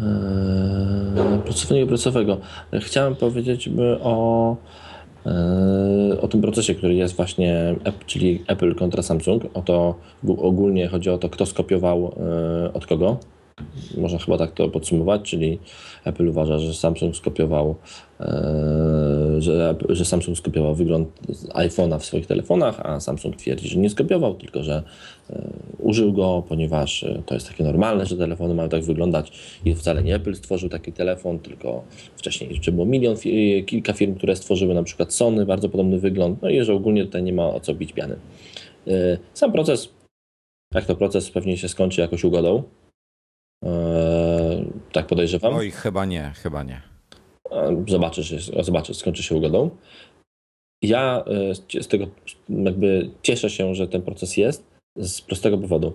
[0.00, 2.38] Eee, procesowego procesowego.
[2.80, 4.56] Chciałem powiedzieć o,
[5.26, 7.76] eee, o tym procesie, który jest właśnie,
[8.06, 9.42] czyli Apple kontra Samsung.
[9.54, 9.94] O to
[10.38, 13.18] ogólnie chodzi o to, kto skopiował eee, od kogo
[13.96, 15.58] można chyba tak to podsumować, czyli
[16.04, 17.74] Apple uważa, że Samsung skopiował,
[18.20, 18.24] e,
[19.38, 21.08] że, że Samsung skopiował wygląd
[21.48, 24.82] iPhone'a w swoich telefonach, a Samsung twierdzi, że nie skopiował, tylko że
[25.30, 29.32] e, użył go, ponieważ e, to jest takie normalne, że telefony mają tak wyglądać
[29.64, 31.84] i wcale nie Apple stworzył taki telefon, tylko
[32.16, 33.16] wcześniej jeszcze było milion,
[33.66, 37.22] kilka firm, które stworzyły na przykład Sony, bardzo podobny wygląd, no i że ogólnie tutaj
[37.22, 38.16] nie ma o co bić piany.
[39.34, 39.88] Sam proces,
[40.74, 42.62] jak to proces pewnie się skończy jakoś ugodą,
[43.62, 45.54] Eee, tak podejrzewam.
[45.54, 46.82] Oj, chyba nie, chyba nie.
[47.88, 49.70] Zobaczysz, zobaczysz skończy się ugodą.
[50.82, 52.06] Ja e, z tego
[52.48, 54.64] jakby cieszę się, że ten proces jest
[54.96, 55.92] z prostego powodu.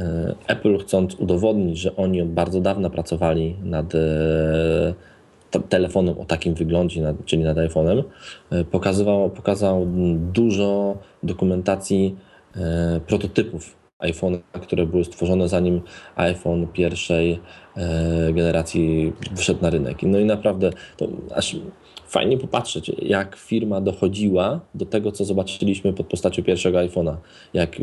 [0.00, 4.94] E, Apple chcąc udowodnić, że oni od bardzo dawna pracowali nad e,
[5.68, 8.02] telefonem o takim wyglądzie, czyli nad iPhone'em,
[8.70, 12.16] pokazywał, pokazał dużo dokumentacji
[13.06, 15.80] prototypów iPhone, które były stworzone zanim
[16.16, 17.40] iPhone pierwszej
[17.76, 20.02] e, generacji wyszedł na rynek.
[20.02, 21.56] No i naprawdę to aż
[22.06, 27.16] fajnie popatrzeć, jak firma dochodziła do tego, co zobaczyliśmy pod postacią pierwszego iPhone'a.
[27.54, 27.76] Jak,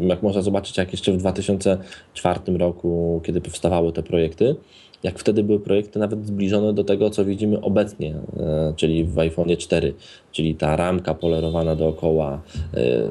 [0.00, 4.56] jak można zobaczyć, jak jeszcze w 2004 roku, kiedy powstawały te projekty,
[5.02, 9.56] jak wtedy były projekty nawet zbliżone do tego, co widzimy obecnie, e, czyli w iPhone
[9.56, 9.94] 4,
[10.32, 12.42] czyli ta ramka polerowana dookoła,
[12.74, 13.08] e,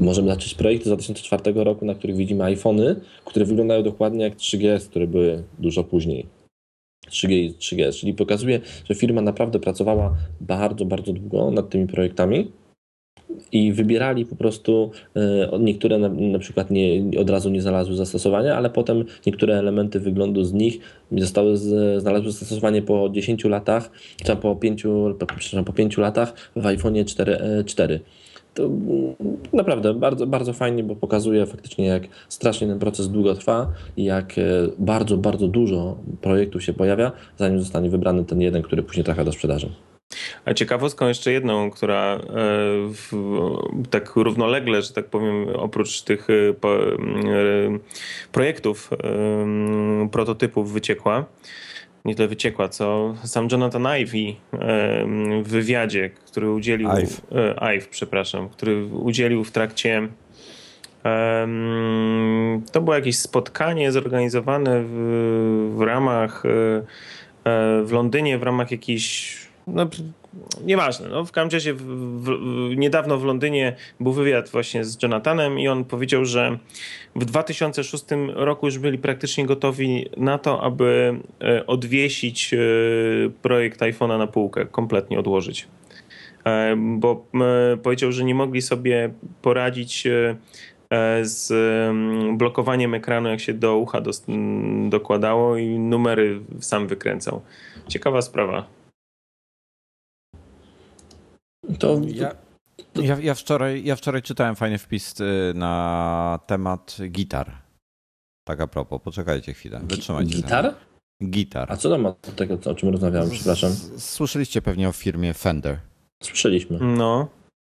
[0.00, 4.88] Możemy zacząć projekty z 2004 roku, na których widzimy iPhony, które wyglądają dokładnie jak 3GS,
[4.88, 6.26] które były dużo później.
[7.10, 12.50] 3G i 3GS, czyli pokazuje, że firma naprawdę pracowała bardzo, bardzo długo nad tymi projektami
[13.52, 18.56] i wybierali po prostu, e, niektóre na, na, przykład nie, od razu nie znalazły zastosowania,
[18.56, 20.78] ale potem niektóre elementy wyglądu z nich
[21.12, 23.90] zostały z, znalazły zastosowanie po 10 latach,
[24.24, 24.82] czy po 5,
[25.18, 27.64] po, po 5 latach w iPhone 4.
[27.66, 28.00] 4
[28.58, 28.70] to
[29.52, 34.38] naprawdę bardzo, bardzo fajnie, bo pokazuje faktycznie, jak strasznie ten proces długo trwa i jak
[34.38, 34.42] e,
[34.78, 39.32] bardzo, bardzo dużo projektów się pojawia, zanim zostanie wybrany ten jeden, który później trafia do
[39.32, 39.70] sprzedaży.
[40.44, 42.20] A ciekawostką jeszcze jedną, która e,
[42.92, 43.12] w,
[43.90, 46.34] tak równolegle, że tak powiem, oprócz tych e,
[48.32, 48.90] projektów,
[50.12, 51.24] prototypów wyciekła,
[52.04, 54.36] nie tyle wyciekła, co sam Jonathan Ivey
[55.42, 56.88] w wywiadzie, który udzielił.
[56.90, 57.20] Ive.
[57.60, 60.08] Ive, przepraszam, który udzielił w trakcie.
[62.72, 69.36] To było jakieś spotkanie zorganizowane w, w ramach e, e, w Londynie, w ramach jakiejś
[69.66, 69.88] no,
[70.64, 71.08] nieważne.
[71.08, 72.30] No, w każdym razie w, w,
[72.76, 76.58] niedawno w Londynie był wywiad właśnie z Jonathanem i on powiedział, że
[77.16, 82.58] w 2006 roku już byli praktycznie gotowi na to, aby e, odwiesić e,
[83.42, 85.68] projekt iPhone'a na półkę, kompletnie odłożyć.
[86.44, 87.26] E, bo
[87.82, 89.10] powiedział, że nie mogli sobie
[89.42, 90.06] poradzić
[91.22, 91.52] z
[92.38, 94.02] blokowaniem ekranu, jak się do ucha
[94.88, 97.42] dokładało i numery sam wykręcał.
[97.88, 98.77] Ciekawa sprawa.
[101.78, 102.34] To, ja,
[102.94, 107.52] ja, ja, wczoraj, ja wczoraj czytałem fajny wpis y, na temat gitar.
[108.44, 110.36] Tak a propos, poczekajcie chwilę, wytrzymajcie.
[110.36, 110.74] Gitar?
[111.24, 111.72] Gitar.
[111.72, 113.72] A co tam ma do tego, o czym rozmawiałem, przepraszam?
[113.98, 115.78] Słyszeliście pewnie o firmie Fender.
[116.22, 116.78] Słyszeliśmy.
[116.80, 117.28] No.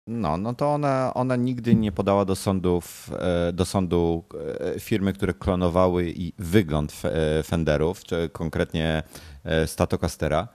[0.09, 4.25] No, no to ona, ona nigdy nie podała do, sądów, e, do sądu
[4.75, 9.03] e, firmy, które klonowały i wygląd e, Fenderów, czy konkretnie
[9.67, 10.49] Statocastera.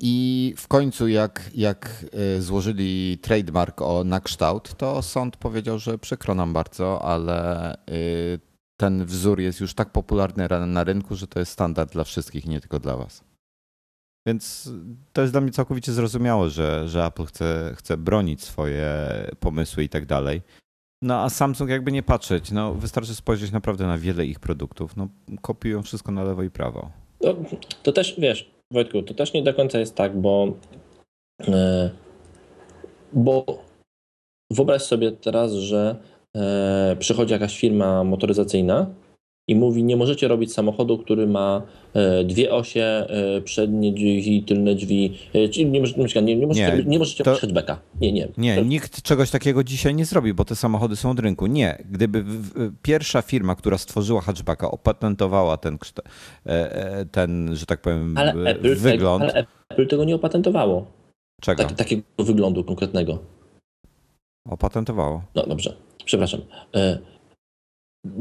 [0.00, 5.98] I w końcu, jak, jak e, złożyli trademark o, na kształt, to sąd powiedział, że
[5.98, 7.78] przykro nam bardzo, ale e,
[8.76, 12.60] ten wzór jest już tak popularny na rynku, że to jest standard dla wszystkich, nie
[12.60, 13.24] tylko dla Was.
[14.26, 14.70] Więc
[15.12, 19.08] to jest dla mnie całkowicie zrozumiałe, że, że Apple chce, chce bronić swoje
[19.40, 20.42] pomysły i tak dalej.
[21.02, 24.96] No a Samsung jakby nie patrzeć, no wystarczy spojrzeć naprawdę na wiele ich produktów.
[24.96, 25.08] No
[25.42, 26.90] kopiują wszystko na lewo i prawo.
[27.20, 27.36] To,
[27.82, 30.52] to też, wiesz, Wojtku, to też nie do końca jest tak, bo,
[31.48, 31.90] e,
[33.12, 33.44] bo
[34.50, 35.96] wyobraź sobie teraz, że
[36.36, 38.86] e, przychodzi jakaś firma motoryzacyjna
[39.48, 41.62] i mówi, nie możecie robić samochodu, który ma
[41.94, 46.76] e, dwie osie, e, przednie drzwi, tylne drzwi, e, czyli nie, możecie, nie, nie możecie,
[46.76, 47.78] nie, nie możecie to, robić hatchbacka.
[48.00, 48.28] Nie, nie.
[48.38, 51.46] Nie, nikt czegoś takiego dzisiaj nie zrobi, bo te samochody są od rynku.
[51.46, 52.24] Nie, gdyby
[52.82, 55.78] pierwsza firma, która stworzyła hatchbacka, opatentowała ten,
[57.12, 59.24] ten że tak powiem, ale wygląd.
[59.24, 60.84] Apple, ale Apple tego nie opatentowała.
[61.40, 61.64] Czego?
[61.64, 63.18] Tak, takiego wyglądu konkretnego.
[64.48, 65.22] Opatentowało.
[65.34, 66.40] No dobrze, przepraszam.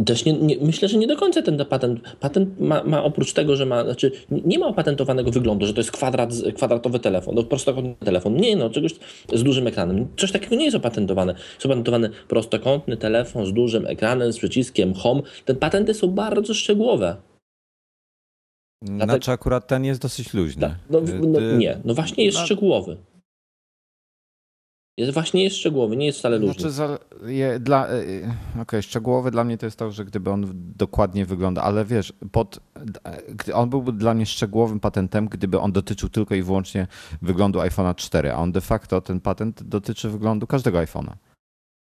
[0.05, 1.99] Też nie, nie, myślę, że nie do końca ten patent.
[2.19, 5.91] Patent ma, ma, oprócz tego, że ma, znaczy nie ma opatentowanego wyglądu, że to jest
[5.91, 8.35] kwadrat, kwadratowy telefon, no prostokątny telefon.
[8.35, 8.95] Nie, no czegoś
[9.33, 10.07] z dużym ekranem.
[10.17, 11.33] Coś takiego nie jest opatentowane.
[11.33, 15.21] Jest opatentowany prostokątny telefon z dużym ekranem, z przyciskiem home.
[15.45, 17.15] Te patenty są bardzo szczegółowe.
[18.83, 20.61] Znaczy akurat ten jest dosyć luźny.
[20.61, 22.97] Tak, no, no, nie, no właśnie jest no, szczegółowy.
[24.97, 26.53] Jest właśnie jest szczegółowy, nie jest wcale luźny.
[26.53, 28.01] Znaczy, za, je, dla, e, e,
[28.51, 32.13] Okej, okay, szczegółowy dla mnie to jest to, że gdyby on dokładnie wygląda, ale wiesz,
[32.31, 32.59] pod,
[33.29, 36.87] gdy on byłby dla mnie szczegółowym patentem, gdyby on dotyczył tylko i wyłącznie
[37.21, 41.13] wyglądu iPhone'a 4, a on de facto ten patent dotyczy wyglądu każdego iPhone'a.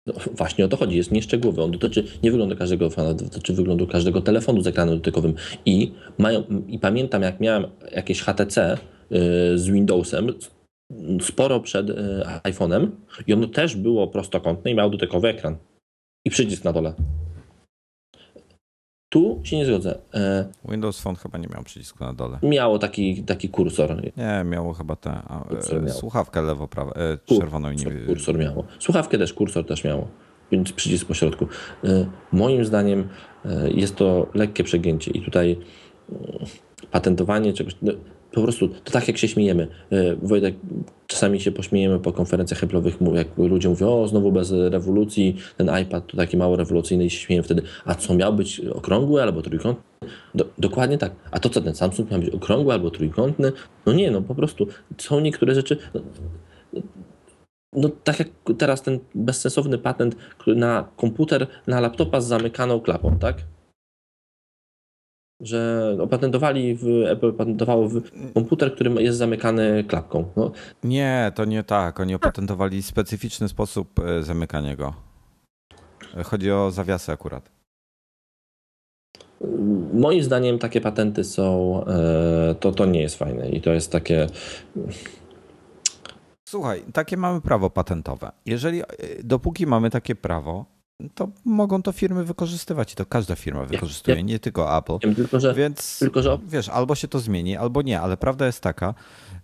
[0.06, 1.62] No, właśnie o to chodzi, jest nieszczegółowy.
[1.62, 5.34] On dotyczy nie wyglądu każdego iPhone'a, dotyczy wyglądu każdego telefonu z ekranem dotykowym.
[5.66, 8.78] I, mają, i pamiętam, jak miałem jakieś HTC
[9.10, 9.18] yy,
[9.58, 10.32] z Windowsem,
[11.20, 11.94] sporo przed e,
[12.44, 12.90] iPhone'em
[13.26, 15.57] i ono też było prostokątne i miało dotykowy ekran
[16.24, 16.94] i przycisk na dole.
[19.14, 19.98] Tu się nie zgodzę.
[20.14, 22.38] E, Windows Phone chyba nie miał przycisku na dole.
[22.42, 24.02] Miało taki, taki kursor.
[24.16, 25.22] Nie, miało chyba tę
[25.83, 28.64] e, słuchawkę lewo, prawo, e, czerwoną i nie Kursor miało.
[28.78, 30.09] Słuchawkę też, kursor też miało.
[30.52, 31.46] Więc przycisk po środku.
[32.33, 33.09] Moim zdaniem
[33.74, 35.59] jest to lekkie przegięcie i tutaj
[36.90, 37.74] patentowanie czegoś.
[38.35, 39.68] Po prostu to tak jak się śmiejemy.
[39.90, 40.55] E, Wojtek,
[41.07, 46.07] czasami się pośmiejemy po konferencjach Apple'owych, jak ludzie mówią, o znowu bez rewolucji, ten iPad
[46.07, 49.85] to taki mało rewolucyjny i się śmiejemy wtedy, a co miał być okrągły albo trójkątny?
[50.35, 51.12] Do, dokładnie tak.
[51.31, 53.53] A to co ten Samsung miał być okrągły albo trójkątny?
[53.87, 54.66] No nie, no po prostu
[54.99, 55.77] są niektóre rzeczy.
[55.94, 56.01] No,
[57.73, 60.16] no tak jak teraz ten bezsensowny patent
[60.47, 63.37] na komputer, na laptopa z zamykaną klapą, tak?
[65.40, 68.03] Że opatentowali, w, Apple patentowało w
[68.35, 70.25] komputer, który jest zamykany klapką.
[70.37, 70.53] No.
[70.85, 72.01] Nie, to nie tak.
[72.01, 74.94] Oni opatentowali specyficzny sposób e, zamykania go.
[76.25, 77.51] Chodzi o zawiasy akurat.
[79.92, 84.27] Moim zdaniem takie patenty są, e, to, to nie jest fajne i to jest takie...
[86.49, 88.33] Słuchaj, takie mamy prawo patentowe.
[88.47, 88.85] Jeżeli, e,
[89.25, 90.73] dopóki mamy takie prawo,
[91.14, 94.98] to mogą to firmy wykorzystywać i to każda firma wykorzystuje, ja, ja, nie tylko Apple.
[95.02, 96.38] Wiem, tylko, że, Więc tylko, że...
[96.48, 98.94] wiesz, albo się to zmieni, albo nie, ale prawda jest taka,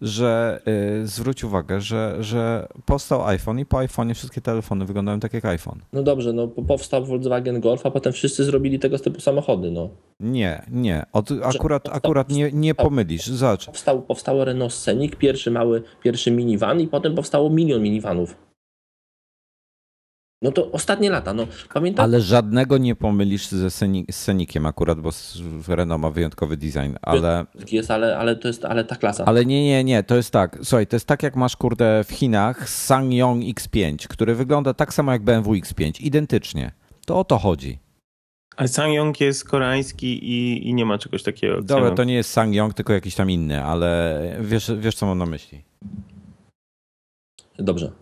[0.01, 5.35] że yy, zwróć uwagę, że, że powstał iPhone i po iPhone'ie wszystkie telefony wyglądają tak
[5.35, 5.79] jak iPhone.
[5.93, 9.89] No dobrze, no powstał Volkswagen Golf, a potem wszyscy zrobili tego typu samochody, no.
[10.21, 13.67] Nie, nie, Od, akurat, powstał, akurat nie, nie pomylisz, zobacz.
[13.67, 18.50] Powstał, powstało Renault Scenic, pierwszy mały, pierwszy minivan i potem powstało milion minivanów.
[20.43, 22.05] No to ostatnie lata, no pamiętam.
[22.05, 23.71] Ale żadnego nie pomylisz ze
[24.11, 25.11] Scenikiem akurat, bo
[25.69, 27.47] Renault ma wyjątkowy design, ale...
[27.73, 29.25] Jest, ale, ale to jest, ale ta klasa.
[29.25, 32.11] Ale nie, nie, nie, to jest tak, słuchaj, to jest tak jak masz, kurde, w
[32.11, 36.73] Chinach SsangYong X5, który wygląda tak samo jak BMW X5, identycznie.
[37.07, 37.79] To o to chodzi.
[38.57, 41.63] Ale SsangYong jest koreański i, i nie ma czegoś takiego.
[41.63, 45.27] Dobra, to nie jest SsangYong, tylko jakiś tam inny, ale wiesz, wiesz co mam na
[45.27, 45.65] myśli.
[47.59, 47.93] Dobrze.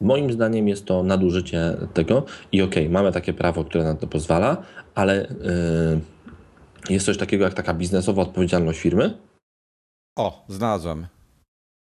[0.00, 4.06] Moim zdaniem jest to nadużycie tego i okej, okay, mamy takie prawo, które na to
[4.06, 4.62] pozwala,
[4.94, 5.16] ale
[6.90, 9.18] yy, jest coś takiego jak taka biznesowa odpowiedzialność firmy?
[10.18, 11.06] O, znalazłem.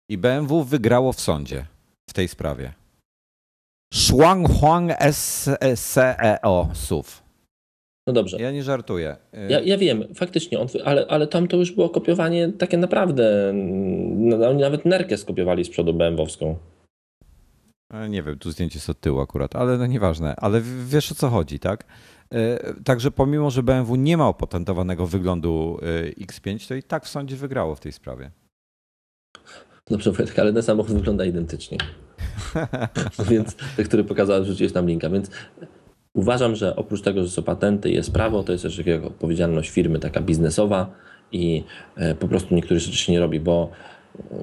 [0.10, 1.66] I BMW wygrało w sądzie
[2.10, 2.74] w tej sprawie.
[3.94, 4.92] Shuanghuang
[5.76, 7.10] SCEO SUV.
[8.08, 8.38] No dobrze.
[8.42, 9.16] Ja nie żartuję.
[9.50, 13.52] Ja, ja wiem, faktycznie, on, ale, ale tam to już było kopiowanie takie naprawdę.
[14.16, 16.56] No, oni nawet nerkę skopiowali z przodu BMW-wską.
[17.94, 20.36] E, nie wiem, tu zdjęcie jest od tyłu akurat, ale no nieważne.
[20.38, 21.86] Ale wiesz o co chodzi, tak?
[22.34, 27.10] E, także pomimo, że BMW nie ma opatentowanego wyglądu e, X5, to i tak w
[27.10, 28.32] sądzie wygrało w tej sprawie.
[29.88, 31.78] Dobrze, Wojtek, ale ten samochód wygląda identycznie.
[33.30, 35.10] więc ten, który pokazałem, jest tam linka.
[35.10, 35.30] Więc
[36.14, 39.70] uważam, że oprócz tego, że są patenty i jest prawo, to jest też jakaś odpowiedzialność
[39.70, 40.92] firmy taka biznesowa
[41.32, 41.64] i
[42.20, 43.70] po prostu niektórych rzeczy się nie robi, bo,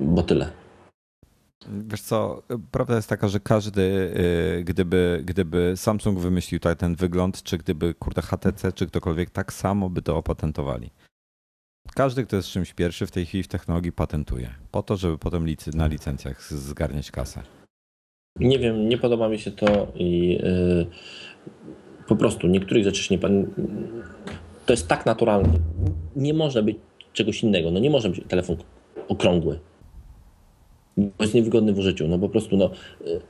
[0.00, 0.50] bo tyle.
[1.66, 2.42] Wiesz co,
[2.72, 3.82] prawda jest taka, że każdy,
[4.60, 9.52] y, gdyby, gdyby Samsung wymyślił tutaj ten wygląd, czy gdyby kurde HTC, czy ktokolwiek, tak
[9.52, 10.90] samo by to opatentowali.
[11.94, 15.46] Każdy, kto jest czymś pierwszy w tej chwili w technologii patentuje, po to, żeby potem
[15.74, 17.42] na licencjach zgarniać kasę.
[18.40, 20.86] Nie wiem, nie podoba mi się to i yy,
[22.08, 23.18] po prostu niektórych rzeczy nie...
[24.66, 25.52] To jest tak naturalne.
[26.16, 26.76] Nie może być
[27.12, 27.70] czegoś innego.
[27.70, 28.56] No nie może być telefon
[29.08, 29.60] okrągły
[30.98, 32.08] bo jest niewygodny w użyciu.
[32.08, 32.70] No po prostu, no.
[33.06, 33.20] Y,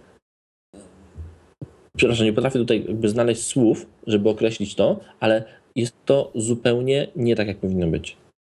[1.96, 5.44] przepraszam, nie potrafię tutaj jakby znaleźć słów, żeby określić to, ale
[5.76, 8.16] jest to zupełnie nie tak, jak powinno być.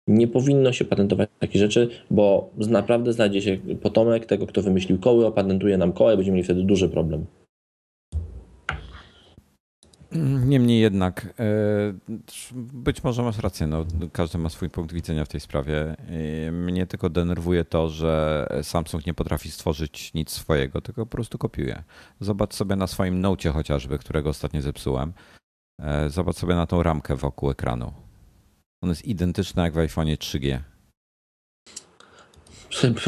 [0.08, 5.26] Nie powinno się patentować takich rzeczy, bo naprawdę znajdzie się potomek tego, kto wymyślił koły,
[5.26, 7.26] opatentuje nam koła i będziemy mieli wtedy duży problem.
[10.46, 11.44] Niemniej jednak, e,
[12.54, 15.96] być może masz rację, no, każdy ma swój punkt widzenia w tej sprawie.
[16.52, 21.82] Mnie tylko denerwuje to, że Samsung nie potrafi stworzyć nic swojego, tylko po prostu kopiuje.
[22.20, 25.12] Zobacz sobie na swoim Note chociażby, którego ostatnio zepsułem.
[25.80, 27.92] E, zobacz sobie na tą ramkę wokół ekranu.
[28.82, 30.60] On jest identyczny jak w iPhone 3G.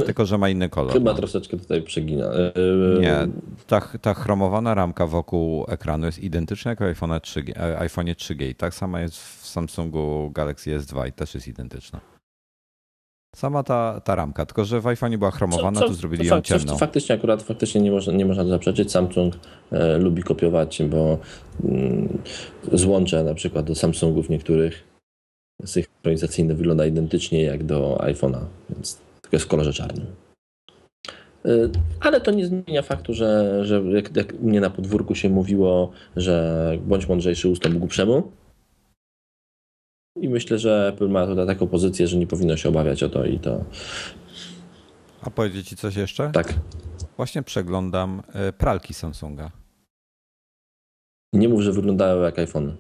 [0.07, 0.93] Tylko, że ma inny kolor.
[0.93, 1.17] Chyba no.
[1.17, 2.25] troszeczkę tutaj przegina.
[2.25, 2.53] E,
[3.01, 3.29] Nie,
[3.67, 8.49] ta, ta chromowana ramka wokół ekranu jest identyczna jak w iPhone 3G, iPhone 3G.
[8.49, 12.01] I tak sama jest w Samsungu Galaxy S2 i też jest identyczna.
[13.37, 16.41] Sama ta, ta ramka, tylko że w iPhone była chromowana, co, co, tu zrobili ją
[16.41, 16.79] ciemną.
[16.79, 18.91] faktycznie akurat faktycznie nie można, nie można zaprzeczyć.
[18.93, 19.35] Samsung
[19.73, 21.19] e, lubi kopiować, bo
[21.65, 22.19] mm,
[22.73, 24.85] złącze na przykład do Samsungów niektórych
[25.65, 28.41] synchronizacyjne wygląda identycznie jak do iPhone'a,
[28.71, 28.99] więc
[29.31, 30.07] tylko jest w kolorze czarnym.
[31.47, 31.71] Y,
[32.01, 36.77] ale to nie zmienia faktu, że, że jak, jak mnie na podwórku się mówiło, że
[36.83, 38.33] bądź mądrzejszy ustąp głupszemu.
[40.17, 43.25] I myślę, że Apple ma tutaj taką pozycję, że nie powinno się obawiać o to
[43.25, 43.65] i to.
[45.23, 46.31] A powiedzieć ci coś jeszcze?
[46.33, 46.55] Tak.
[47.17, 49.51] Właśnie przeglądam y, pralki Samsunga.
[51.33, 52.77] Nie mów, że wyglądają jak iPhone.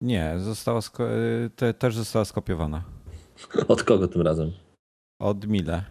[0.00, 2.84] Nie, została y, te, też została skopiowana.
[3.68, 4.52] Od kogo tym razem?
[5.18, 5.84] Od Mile.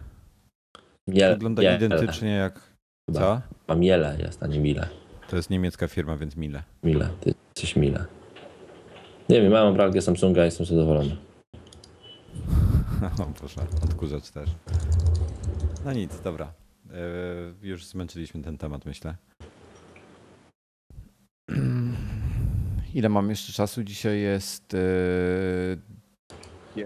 [1.08, 1.76] Miele, Wygląda Miele.
[1.76, 2.76] identycznie jak.
[3.12, 3.40] Co?
[3.68, 4.88] Ma Miele jest, a nie Mile.
[5.28, 6.62] To jest niemiecka firma, więc Mile.
[6.82, 8.04] Mile, ty jesteś Mile.
[9.28, 11.16] Nie wiem, mam pralkę Samsunga i jestem zadowolony.
[13.20, 14.50] O proszę, odkurzacz też.
[15.84, 16.52] No nic, dobra.
[16.90, 19.16] Yy, już zmęczyliśmy ten temat, myślę.
[22.94, 23.84] Ile mam jeszcze czasu?
[23.84, 24.78] Dzisiaj jest yy,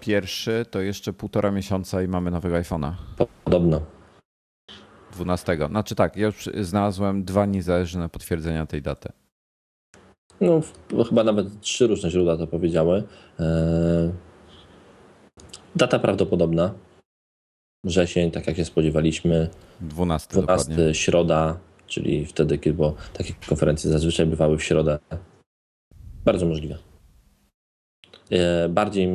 [0.01, 2.93] Pierwszy to jeszcze półtora miesiąca i mamy nowego iPhone'a.
[3.45, 3.81] Podobno.
[5.13, 5.59] 12.
[5.69, 9.09] Znaczy tak, ja już znalazłem dwa niezależne potwierdzenia tej daty.
[10.41, 10.61] No,
[11.09, 13.03] chyba nawet trzy różne źródła to powiedziały.
[13.39, 14.13] Eee,
[15.77, 16.75] data prawdopodobna.
[17.85, 19.49] Wrzesień, tak jak się spodziewaliśmy.
[19.81, 20.95] 12, 12 dokładnie.
[20.95, 24.99] środa, czyli wtedy, kiedy bo takie konferencje zazwyczaj bywały w środę.
[26.25, 26.79] Bardzo możliwe.
[28.31, 29.09] E, bardziej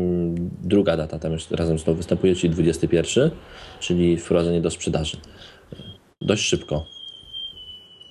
[0.63, 3.31] druga data tam już razem z tą występuje, czyli 21,
[3.79, 5.17] czyli wprowadzenie do sprzedaży.
[6.21, 6.85] Dość szybko.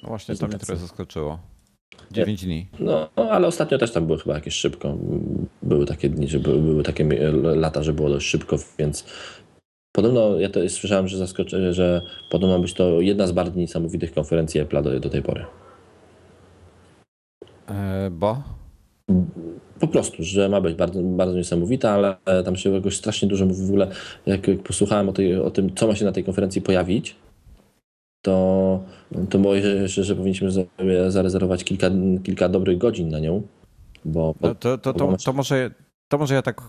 [0.02, 1.38] No właśnie, to mnie trochę zaskoczyło.
[2.10, 2.66] 9 dni.
[2.80, 4.98] No, ale ostatnio też tam było chyba jakieś szybko.
[5.62, 7.08] Były takie dni, że były, były takie
[7.54, 9.04] lata, że było dość szybko, więc
[9.92, 14.60] podobno ja to słyszałem, że zaskoczy, że podobno być to jedna z bardziej niesamowitych konferencji
[14.60, 15.46] Apple do, do tej pory.
[17.68, 18.42] E, bo?
[19.80, 23.62] Po prostu, że ma być bardzo, bardzo niesamowita, ale tam się jakoś strasznie dużo mówi
[23.62, 23.90] w ogóle,
[24.26, 27.16] jak, posłuchałem o, tej, o tym, co ma się na tej konferencji pojawić,
[28.24, 28.80] to,
[29.30, 31.90] to boję się, że, powinniśmy sobie zarezerwować kilka,
[32.24, 33.42] kilka dobrych godzin na nią.
[34.04, 35.70] Bo, no to, to, to, to, może,
[36.08, 36.62] to może ja tak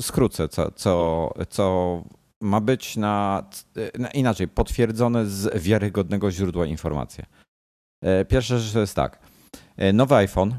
[0.00, 2.02] skrócę, co, co, co
[2.40, 3.44] ma być na,
[3.98, 7.26] na inaczej, potwierdzone z wiarygodnego źródła informacje.
[8.02, 9.18] E, pierwsza rzecz to jest tak.
[9.76, 10.54] E, nowy iPhone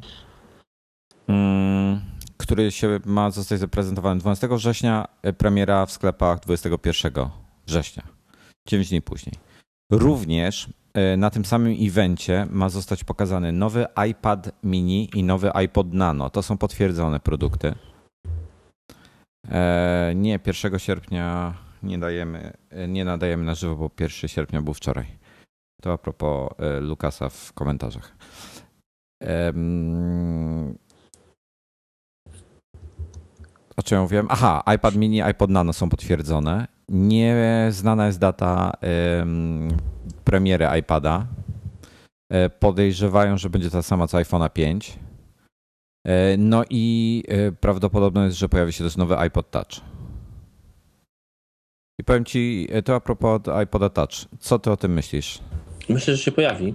[2.43, 7.29] który się ma zostać zaprezentowany 12 września, e, premiera w sklepach 21
[7.67, 8.03] września,
[8.67, 9.35] 9 dni później.
[9.91, 15.93] Również e, na tym samym evencie ma zostać pokazany nowy iPad mini i nowy iPod
[15.93, 16.29] Nano.
[16.29, 17.75] To są potwierdzone produkty.
[19.51, 21.53] E, nie, 1 sierpnia
[21.83, 22.53] nie dajemy,
[22.87, 25.05] nie nadajemy na żywo, bo 1 sierpnia był wczoraj.
[25.81, 26.51] To a propos
[26.81, 28.15] Lukasa w komentarzach.
[33.77, 34.27] O czym mówiłem?
[34.29, 36.67] Aha, iPad mini, iPod nano są potwierdzone.
[36.89, 38.71] Nieznana jest data
[39.19, 39.67] um,
[40.23, 41.27] premiery iPada.
[42.33, 44.99] E, podejrzewają, że będzie ta sama co iPhone'a 5.
[46.07, 49.81] E, no i e, prawdopodobne jest, że pojawi się też nowy iPod Touch.
[51.99, 54.11] I powiem ci, to a propos iPoda Touch.
[54.39, 55.39] Co ty o tym myślisz?
[55.89, 56.73] Myślę, że się pojawi,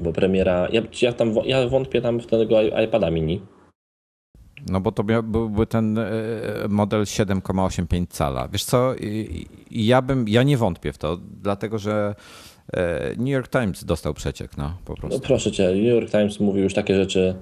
[0.00, 0.68] bo premiera.
[0.72, 3.40] Ja, ja, tam, ja wątpię tam w tego iPada mini.
[4.68, 6.04] No bo to byłby ten e,
[6.68, 8.48] model 7,85 cala.
[8.48, 8.94] Wiesz co,
[9.70, 12.14] ja bym, ja nie wątpię w to, dlatego że
[12.72, 15.18] e, New York Times dostał przeciek, no po prostu.
[15.18, 17.34] No proszę cię, New York Times mówi już takie rzeczy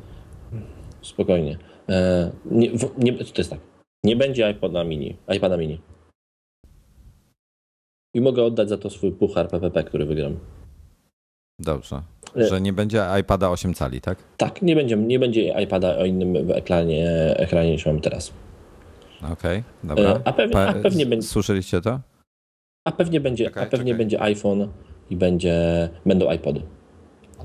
[1.02, 1.58] spokojnie.
[1.88, 3.60] E, nie, nie, to jest tak,
[4.04, 5.80] nie będzie iPoda mini, iPada mini.
[8.14, 10.38] I mogę oddać za to swój puchar PPP, który wygram.
[11.58, 12.02] Dobrze.
[12.36, 14.18] E, że nie będzie iPada 8 cali, tak?
[14.36, 18.32] Tak, nie będzie, nie będzie iPada o innym ekranie, ekranie niż mam teraz.
[19.32, 20.10] Okej, dobra.
[20.10, 22.00] E, a pewnie- a Pe- pewnie będzie- Słyszeliście to?
[22.84, 23.98] A pewnie będzie, Czekaj, a pewnie czekaj.
[23.98, 24.68] będzie iPhone
[25.10, 26.60] i będzie, będą iPody.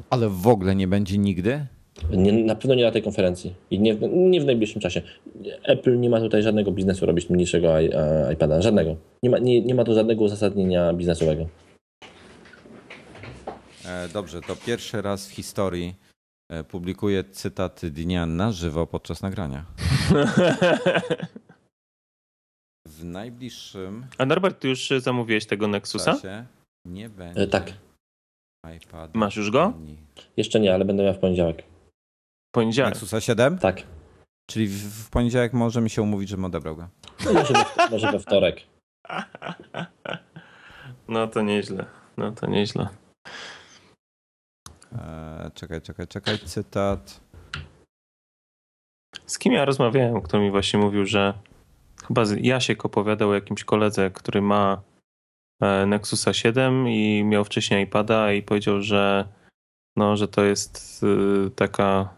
[0.09, 1.65] Ale w ogóle nie będzie nigdy?
[2.11, 5.01] Nie, na pewno nie na tej konferencji i nie, nie w najbliższym czasie.
[5.63, 7.69] Apple nie ma tutaj żadnego biznesu robić mniejszego
[8.33, 8.95] iPada, żadnego.
[9.23, 11.45] Nie ma, nie, nie ma tu żadnego uzasadnienia biznesowego.
[13.89, 15.95] E, dobrze, to pierwszy raz w historii
[16.49, 19.65] e, publikuję cytat dnia na żywo podczas nagrania.
[22.87, 26.17] W najbliższym A Norbert, ty już zamówiłeś tego Nexusa?
[26.85, 27.73] nie będzie E, tak,
[28.77, 29.15] iPad.
[29.15, 29.73] Masz już go?
[30.37, 31.63] jeszcze nie, ale będę miał w poniedziałek.
[32.55, 32.93] Poniedziałek.
[32.93, 33.57] Nexusa 7?
[33.57, 33.83] Tak,
[34.49, 36.87] Czyli w, w poniedziałek możemy się umówić, żebym odebrał go.
[37.25, 38.61] no, może, we, może we wtorek.
[41.07, 41.85] No to nieźle.
[42.17, 42.89] No to nieźle.
[44.91, 47.21] E, czekaj, czekaj, czekaj, cytat.
[49.25, 51.33] Z kim ja rozmawiałem, kto mi właśnie mówił, że
[52.07, 54.81] chyba Jasiek opowiadał o jakimś koledze, który ma
[55.61, 59.25] e, Nexusa 7 i miał wcześniej iPada i powiedział, że
[59.97, 61.03] no, że to jest
[61.47, 62.13] y, taka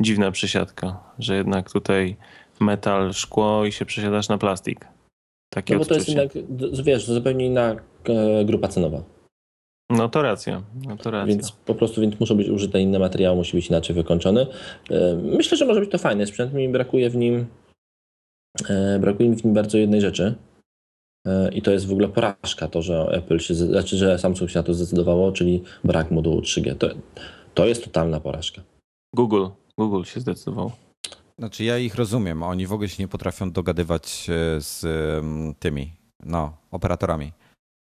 [0.00, 2.16] dziwna przesiadka, że jednak tutaj
[2.60, 4.88] metal, szkło i się przesiadasz na plastik.
[5.54, 6.38] Takie No bo to jest odczucie.
[6.38, 9.02] jednak, wiesz, zupełnie inna e, grupa cenowa.
[9.90, 11.26] No to racja, no to racja.
[11.34, 14.46] Więc po prostu więc muszą być użyte inne materiały, musi być inaczej wykończony.
[14.90, 16.54] E, Myślę, że może być to fajny sprzęt.
[16.54, 17.46] Mi brakuje w nim
[18.68, 20.34] e, brakuje mi w nim bardzo jednej rzeczy.
[21.26, 24.50] E, I to jest w ogóle porażka, to, że Apple się, z- znaczy, że Samsung
[24.50, 26.74] się na to zdecydowało, czyli brak modułu 3G.
[26.76, 26.88] To,
[27.54, 28.62] to jest totalna porażka.
[29.14, 29.46] Google,
[29.78, 30.70] Google się zdecydował.
[31.38, 34.26] Znaczy ja ich rozumiem, oni w ogóle się nie potrafią dogadywać
[34.58, 34.84] z
[35.58, 35.92] tymi,
[36.26, 37.32] no, operatorami.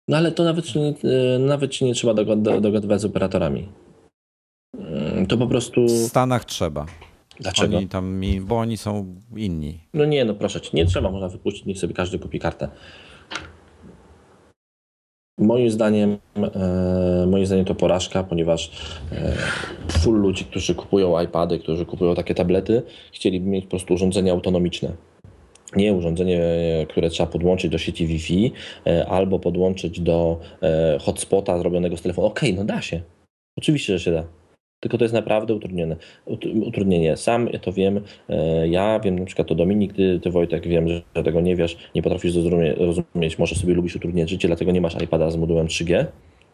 [0.09, 0.65] No ale to nawet
[1.05, 3.69] e, nawet się nie trzeba dogad- dogadywać z operatorami.
[4.79, 5.87] Mm, To po prostu.
[5.87, 6.87] W Stanach trzeba.
[7.41, 7.77] Dlaczego?
[7.77, 9.81] Oni tam, bo oni są inni.
[9.95, 12.69] No nie, no proszę cię, nie trzeba, można wypuścić, niech sobie każdy kupi kartę.
[15.39, 18.71] Moim zdaniem, e, moim zdaniem to porażka, ponieważ
[19.13, 19.33] e,
[19.91, 22.83] full ludzi, którzy kupują iPady, którzy kupują takie tablety,
[23.13, 24.93] chcieliby mieć po prostu urządzenie autonomiczne.
[25.77, 26.41] Nie urządzenie,
[26.89, 28.53] które trzeba podłączyć do sieci Wi-Fi
[28.87, 32.27] e, albo podłączyć do e, hotspota zrobionego z telefonu.
[32.27, 33.01] Okej, no da się.
[33.59, 34.25] Oczywiście, że się da.
[34.81, 35.97] Tylko to jest naprawdę utrudnione.
[36.27, 37.17] Ut- Utrudnienie.
[37.17, 38.01] Sam to wiem.
[38.29, 41.77] E, Ja wiem na przykład to Dominik, ty, ty Wojtek, wiem, że tego nie wiesz,
[41.95, 45.67] nie potrafisz zrozumie, rozumieć, może sobie lubisz utrudniać życie, dlatego nie masz iPada z modułem
[45.67, 46.05] 3G.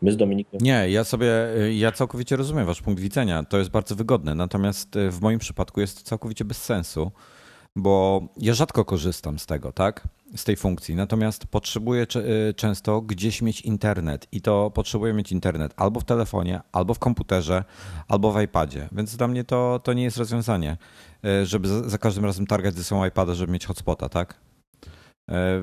[0.02, 0.60] My z Dominikiem.
[0.62, 1.30] Nie, ja sobie,
[1.76, 3.42] ja całkowicie rozumiem wasz punkt widzenia.
[3.48, 4.34] To jest bardzo wygodne.
[4.34, 7.10] Natomiast w moim przypadku jest to całkowicie bez sensu,
[7.76, 10.08] bo ja rzadko korzystam z tego, tak?
[10.36, 10.94] Z tej funkcji.
[10.94, 16.60] Natomiast potrzebuję e, często gdzieś mieć internet i to potrzebuję mieć internet albo w telefonie,
[16.72, 17.64] albo w komputerze,
[18.08, 18.88] albo w iPadzie.
[18.92, 20.76] Więc dla mnie to, to nie jest rozwiązanie,
[21.24, 24.40] e, żeby za, każdym razem targać ze sobą iPada, żeby mieć hotspota, tak?
[25.30, 25.62] E,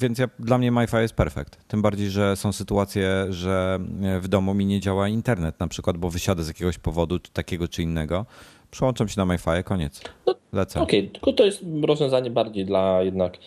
[0.00, 1.64] Więc ja, dla mnie MiFi jest perfekt.
[1.68, 3.78] Tym bardziej, że są sytuacje, że
[4.20, 7.82] w domu mi nie działa internet, na przykład, bo wysiadę z jakiegoś powodu, takiego czy
[7.82, 8.26] innego.
[8.70, 10.02] Przełączam się na MiFi, koniec.
[10.26, 10.80] No, Lecę.
[10.80, 13.38] Okej, tylko to jest rozwiązanie bardziej dla jednak.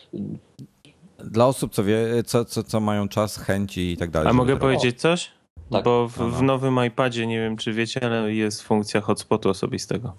[1.18, 4.30] Dla osób, co, wie, co, co, co mają czas, chęci i tak dalej.
[4.30, 4.62] A mogę robić.
[4.62, 5.32] powiedzieć coś?
[5.72, 5.84] Tak.
[5.84, 10.14] Bo w, w nowym iPadzie, nie wiem czy wiecie, ale jest funkcja hotspotu osobistego.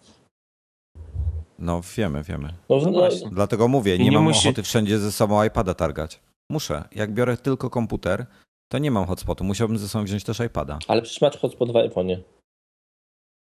[1.58, 2.48] No wiemy, wiemy.
[2.68, 3.30] No, No no, właśnie.
[3.30, 6.20] Dlatego mówię, nie, nie mam musi- ochoty wszędzie ze sobą iPada targać.
[6.50, 6.84] Muszę.
[6.94, 8.26] Jak biorę tylko komputer,
[8.72, 9.44] to nie mam hotspotu.
[9.44, 10.78] Musiałbym ze sobą wziąć też iPada.
[10.88, 12.18] ale przecież masz hotspot w iPhone'ie.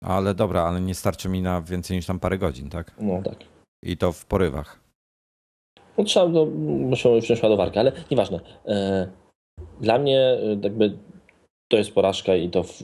[0.03, 2.95] Ale dobra, ale nie starczy mi na więcej niż tam parę godzin, tak?
[3.01, 3.37] No tak.
[3.85, 4.81] I to w porywach.
[5.99, 6.47] No trzeba, no,
[6.89, 8.41] muszą wziąć ładowarkę, ale nieważne.
[8.67, 9.09] E,
[9.81, 10.99] Dla mnie e, jakby
[11.69, 12.83] to jest porażka i to w,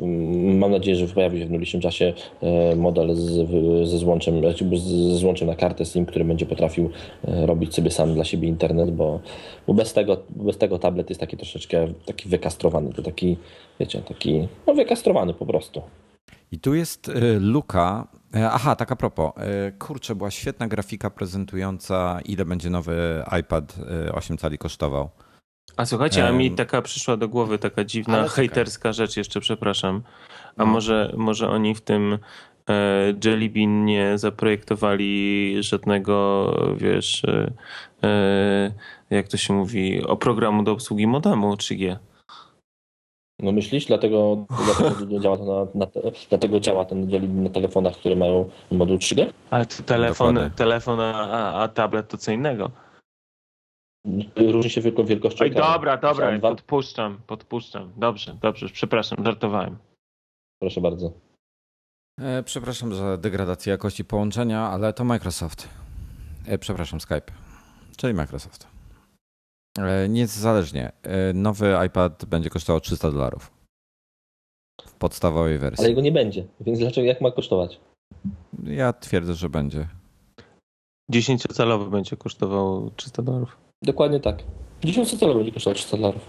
[0.58, 3.30] mam nadzieję, że pojawi się w najbliższym czasie e, model z,
[3.88, 4.34] ze, złączem,
[4.76, 6.90] ze złączem na kartę SIM, który będzie potrafił
[7.24, 9.20] robić sobie sam dla siebie internet, bo,
[9.66, 13.36] bo bez, tego, bez tego tablet jest taki troszeczkę taki wykastrowany, to taki,
[13.80, 15.82] wiecie, taki no wykastrowany po prostu.
[16.52, 18.08] I tu jest y, luka.
[18.34, 19.32] E, Aha, tak a propos.
[19.36, 23.76] E, Kurczę, była świetna grafika prezentująca, ile będzie nowy iPad
[24.08, 25.10] y, 8 cali kosztował.
[25.76, 28.36] A słuchajcie, a mi taka przyszła do głowy taka dziwna, ale czekaj.
[28.36, 30.02] hejterska rzecz jeszcze, przepraszam.
[30.56, 30.66] A No.
[30.66, 32.18] może, może oni w tym
[32.68, 36.46] e, Jelly Bean nie zaprojektowali żadnego,
[36.76, 37.52] wiesz, e,
[38.02, 38.72] e,
[39.10, 41.96] jak to się mówi, oprogramu do obsługi modemu 3G.
[43.42, 47.96] No myślisz, dlatego, dlatego działa to na, na, te- dlatego działa ten dzieli na telefonach,
[47.96, 49.32] które mają moduł 3G?
[49.50, 50.56] Ale to telefon, Dokładnie.
[50.56, 52.70] telefon a, a, tablet to co innego.
[54.36, 55.44] Różni się wielką wielkością.
[55.44, 57.92] Oj, dobra, dobra, dwa- podpuszczam, podpuszczam.
[57.96, 59.76] Dobrze, dobrze, przepraszam, żartowałem.
[60.62, 61.12] Proszę bardzo.
[62.20, 65.68] E, Przepraszam za degradację jakości połączenia, ale to Microsoft.
[66.46, 67.32] E, Przepraszam, Skype.
[67.96, 68.66] czyli Microsoft.
[69.78, 70.92] E, niezależnie.
[71.02, 73.52] E, nowy iPad będzie kosztował 300 dolarów.
[74.86, 75.82] W podstawowej wersji.
[75.82, 77.80] Ale jego nie będzie, więc dlaczego, jak ma kosztować?
[78.64, 79.88] Ja twierdzę, że będzie.
[81.12, 83.56] 10-calowy będzie kosztował 300 dolarów.
[83.82, 84.42] Dokładnie tak.
[84.82, 86.22] 10-calowy będzie kosztował 300 dolarów.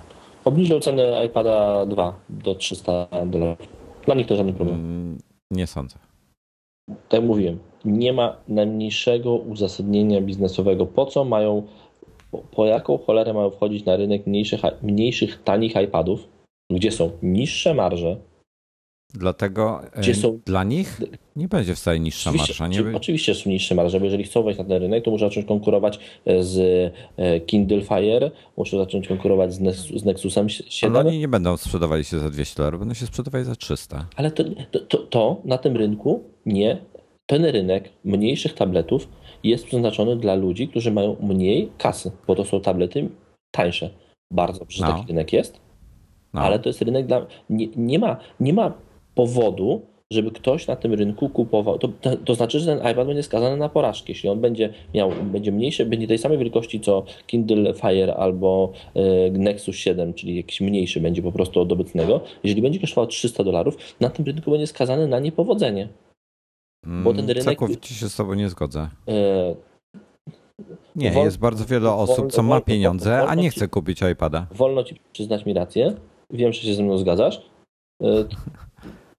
[0.45, 3.67] Obniżył cenę iPada 2 do 300 dolarów.
[4.05, 4.79] Dla nich to żaden problem.
[4.79, 5.17] Mm,
[5.51, 5.99] nie sądzę.
[6.87, 10.85] Tak jak mówiłem, nie ma najmniejszego uzasadnienia biznesowego.
[10.85, 11.67] Po co mają,
[12.31, 16.27] po, po jaką cholerę mają wchodzić na rynek mniejszych, mniejszych tanich iPadów,
[16.69, 18.17] gdzie są niższe marże,
[19.13, 21.01] Dlatego e, Gdzie są- dla nich
[21.35, 22.67] nie będzie wcale niższa Oczywiście, marsza.
[22.67, 25.25] Nie, czy- oczywiście są niższe marże, bo jeżeli chcą wejść na ten rynek, to muszą
[25.25, 26.57] zacząć konkurować e, z
[27.17, 32.03] e, Kindle Fire, muszą zacząć konkurować z, z Nexusem ale 7, oni nie będą sprzedawali
[32.03, 34.07] się za 200 dolarów, będą się sprzedawali za 300.
[34.15, 36.77] ale to, to, to, to na tym rynku nie.
[37.25, 39.07] Ten rynek mniejszych tabletów
[39.43, 43.09] jest przeznaczony dla ludzi, którzy mają mniej kasy, bo to są tablety
[43.51, 43.89] tańsze.
[44.31, 44.93] Bardzo dobrze, że No.
[44.93, 45.61] taki rynek jest,
[46.33, 46.41] No.
[46.41, 47.25] ale to jest rynek dla.
[47.49, 48.73] Nie, nie, ma, nie ma
[49.15, 49.81] powodu,
[50.11, 51.77] żeby ktoś na tym rynku kupował.
[51.79, 54.05] To, to, to znaczy, że ten iPad będzie skazany na porażkę.
[54.09, 59.31] Jeśli on będzie miał, będzie mniejszy, będzie tej samej wielkości co Kindle Fire albo e,
[59.31, 62.21] Nexus 7, czyli jakiś mniejszy będzie po prostu od obecnego.
[62.43, 65.87] Jeżeli będzie kosztował 300 dolarów, na tym rynku będzie skazany na niepowodzenie.
[66.85, 68.89] Bo ten Mm, rynek- Całkowicie się z tobą nie zgodzę.
[69.07, 69.55] E,
[70.95, 73.67] Nie, Wol- jest bardzo wiele osób, wol- co ma pieniądze, a wolno nie ci- chce
[73.67, 74.47] kupić iPada.
[74.51, 75.93] wolno ci przyznać mi rację.
[76.33, 77.41] Wiem, że się ze mną zgadzasz.
[78.03, 78.05] E,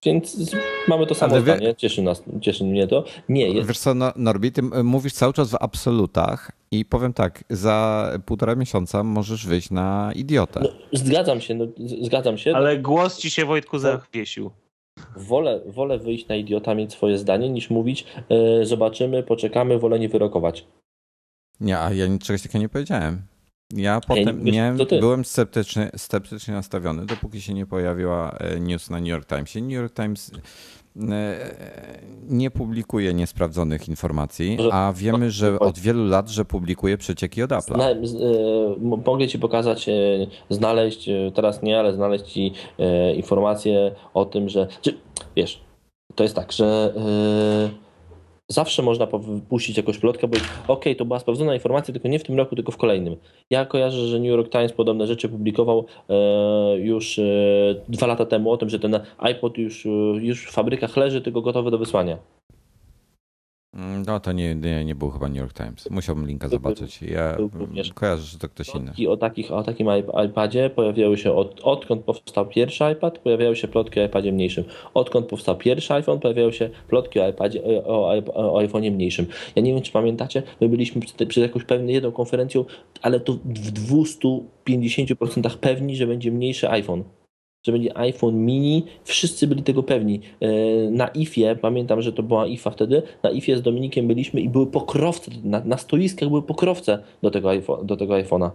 [0.04, 0.54] Więc
[0.88, 1.74] mamy to samo wie- zdanie.
[1.76, 3.04] Cieszy, nas, cieszy mnie to.
[3.28, 7.44] Nie, jest, Wiesz co, no, Norbi, ty mówisz cały czas w absolutach i powiem tak,
[7.50, 10.60] za półtora miesiąca możesz wyjść na idiotę.
[10.62, 11.64] No, zgadzam się, no,
[12.02, 12.56] zgadzam się.
[12.56, 14.50] Ale głos ci się, Wojtku, zawiesił.
[15.16, 20.08] Wolę, wolę wyjść na idiota, mieć swoje zdanie, niż mówić e, zobaczymy, poczekamy, wolę nie
[20.08, 20.66] wyrokować.
[21.60, 23.22] Nie, a ja czegoś takiego nie powiedziałem.
[23.74, 24.44] Ja potem
[24.88, 25.00] ty.
[25.00, 29.60] byłem sceptyczny, sceptycznie nastawiony, dopóki się nie pojawiła e, news na New York Timesie.
[29.60, 30.30] New York Times
[32.28, 37.82] nie publikuje niesprawdzonych informacji, a wiemy, że od wielu lat, że publikuje przecieki od Apple'a.
[37.82, 37.96] E,
[39.06, 39.92] mogę ci pokazać, e,
[40.50, 44.68] znaleźć, e, teraz nie, ale znaleźć ci e, informacje o tym, że.
[45.36, 45.60] Wiesz,
[46.14, 47.91] to jest tak, że e,
[48.52, 49.06] zawsze można
[49.48, 50.36] puścić jakąś plotkę, bo
[50.68, 53.16] okej, to była sprawdzona informacja, tylko nie w tym roku, tylko w kolejnym.
[53.50, 56.14] Ja kojarzę, że New York Times podobne rzeczy publikował e,
[56.78, 57.22] już e,
[57.88, 59.88] dwa lata temu o tym, że ten iPod już, e,
[60.20, 62.18] już w fabrykach leży, tylko gotowy do wysłania.
[63.74, 65.90] Mm, No to nie, nie, nie był chyba New York Times.
[65.90, 67.02] Musiałbym linka Był- zobaczyć.
[67.02, 67.92] Ja również.
[67.92, 68.84] kojarzę, że to ktoś inny.
[68.84, 73.56] Plotki o, takich, o takim iP- iPadzie pojawiały się od, odkąd powstał pierwszy iPad, pojawiały
[73.56, 74.64] się plotki o iPadzie mniejszym.
[74.94, 79.26] Odkąd powstał pierwszy iPhone, pojawiały się plotki o, iPadzie, o, o, o iPhone'ie mniejszym.
[79.56, 82.64] Ja nie wiem, czy pamiętacie, my byliśmy przed, przed jakąś pewną jedną konferencją,
[83.02, 87.04] ale to w 250% pewni, że będzie mniejszy iPhone.
[87.66, 90.20] Że będzie iPhone mini, wszyscy byli tego pewni.
[90.40, 90.48] E,
[90.90, 94.66] Na IFie, pamiętam, że to była IFA wtedy, na IFie z Dominikiem byliśmy i były
[94.66, 98.50] pokrowce, na, na stoiskach były pokrowce do tego, iPhone, do tego iPhone'a.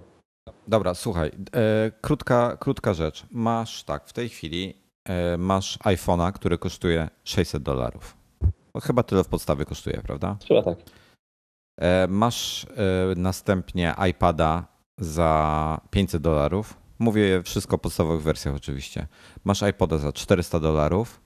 [0.67, 3.25] Dobra, słuchaj, e, krótka, krótka rzecz.
[3.31, 4.73] Masz tak, w tej chwili
[5.09, 8.17] e, masz iPhone'a, który kosztuje 600 dolarów.
[8.75, 10.37] No, chyba tyle w podstawie kosztuje, prawda?
[10.47, 10.77] Chyba tak.
[11.79, 12.67] E, masz e,
[13.15, 14.65] następnie iPada
[14.97, 16.77] za 500 dolarów.
[16.99, 19.07] Mówię wszystko o podstawowych wersjach oczywiście.
[19.43, 21.21] Masz iPoda za 400 dolarów.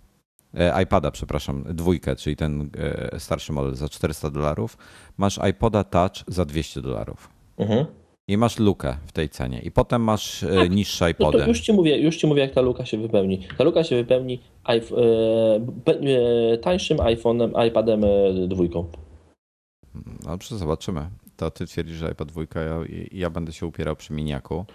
[0.53, 4.77] E, iPada, przepraszam, dwójkę, czyli ten e, starszy model za 400 dolarów.
[5.17, 7.29] Masz iPoda Touch za 200 dolarów.
[7.57, 7.85] Mhm.
[8.27, 9.59] I masz lukę w tej cenie.
[9.59, 11.47] I potem masz e, niższe No to iPody.
[11.47, 13.47] już ci, mówię, już ci mówię, jak ta luka się wypełni.
[13.57, 14.39] Ta luka się wypełni
[16.61, 18.01] tańszym iPhone'em, iPadem
[18.47, 18.85] dwójką.
[20.23, 21.09] Dobrze, zobaczymy.
[21.37, 22.79] To ty twierdzisz, że iPad 2, ja,
[23.11, 24.65] ja będę się upierał przy miniaku.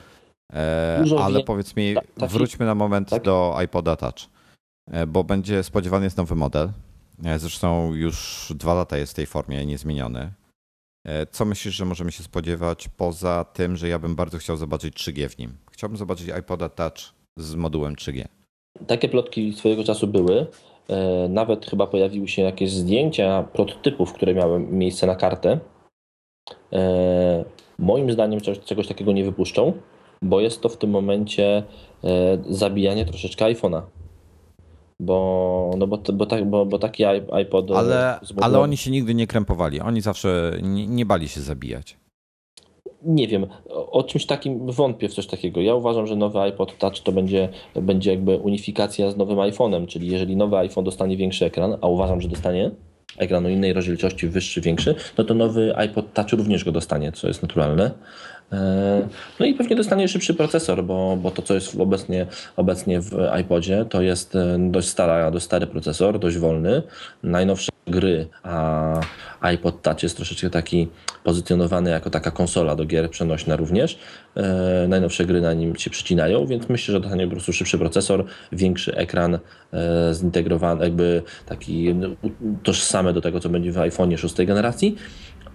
[0.52, 4.14] E, ale wie- powiedz mi, taki- wróćmy na moment do iPoda Touch,
[4.90, 6.68] e, bo będzie spodziewany jest nowy model.
[7.24, 10.32] E, Zresztą już dwa lata jest w tej formie niezmieniony.
[11.30, 15.28] Co myślisz, że możemy się spodziewać poza tym, że ja bym bardzo chciał zobaczyć 3G
[15.28, 15.56] w nim?
[15.72, 16.96] Chciałbym zobaczyć iPoda Touch
[17.36, 18.24] z modułem 3G.
[18.86, 20.46] Takie plotki swojego czasu były.
[21.28, 25.58] Nawet chyba pojawiły się jakieś zdjęcia prototypów, które miały miejsce na kartę.
[27.78, 29.72] Moim zdaniem czegoś takiego nie wypuszczą,
[30.22, 31.62] bo jest to w tym momencie
[32.04, 33.82] e, zabijanie troszeczkę iPhone'a.
[35.00, 37.70] Bo, no bo, bo, tak, bo, bo taki iPod.
[37.70, 39.80] e, Ale, ale oni się nigdy nie krępowali.
[39.80, 41.96] Oni zawsze nie, nie bali się zabijać.
[43.02, 45.60] Nie wiem, o, o czymś takim wątpię w coś takiego.
[45.60, 50.10] Ja uważam, że nowy iPod Touch to będzie, będzie jakby unifikacja z nowym iPhone'em, czyli
[50.10, 52.70] jeżeli nowy iPhone dostanie większy ekran, a uważam, że dostanie,
[53.18, 57.42] ekranu innej rozdzielczości, wyższy, większy, no to nowy iPod Touch również go dostanie, co jest
[57.42, 57.90] naturalne.
[58.52, 59.08] E,
[59.40, 62.26] no i pewnie dostanie szybszy procesor, bo, bo to, co jest obecnie,
[62.56, 66.82] obecnie w iPodzie, to jest e, dość, stara, dość stary procesor, dość wolny.
[67.22, 69.00] Najnowsze gry, a
[69.40, 70.88] iPod Touch jest troszeczkę taki
[71.24, 73.98] pozycjonowany jako taka konsola do gier przenośna również.
[74.36, 78.24] E, najnowsze gry na nim się przycinają, więc myślę, że dostanie po prostu szybszy procesor,
[78.52, 79.38] większy ekran,
[80.12, 82.08] zintegrowany, jakby taki no,
[82.62, 84.96] tożsamy do tego, co będzie w iPhone'ie szóstej generacji.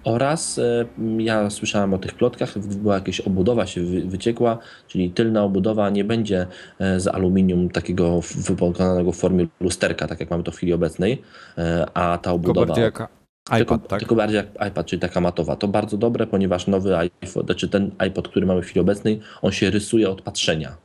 [0.04, 0.86] Oraz e,
[1.18, 6.48] ja słyszałem o tych plotkach, była jakaś obudowa się wyciekła, czyli tylna obudowa nie będzie
[6.80, 11.22] e, z aluminium takiego wypokonanego w formie lusterka, tak jak mamy to w chwili obecnej,
[11.58, 12.66] e, a ta obudowa...
[12.66, 14.00] Tylko bardziej jak iPad, tylko, tak?
[14.00, 15.56] tylko bardziej jak iPad, czyli taka matowa.
[15.56, 19.52] To bardzo dobre, ponieważ nowy iPhone, znaczy ten iPod, który mamy w chwili obecnej, on
[19.52, 20.78] się rysuje od patrzenia.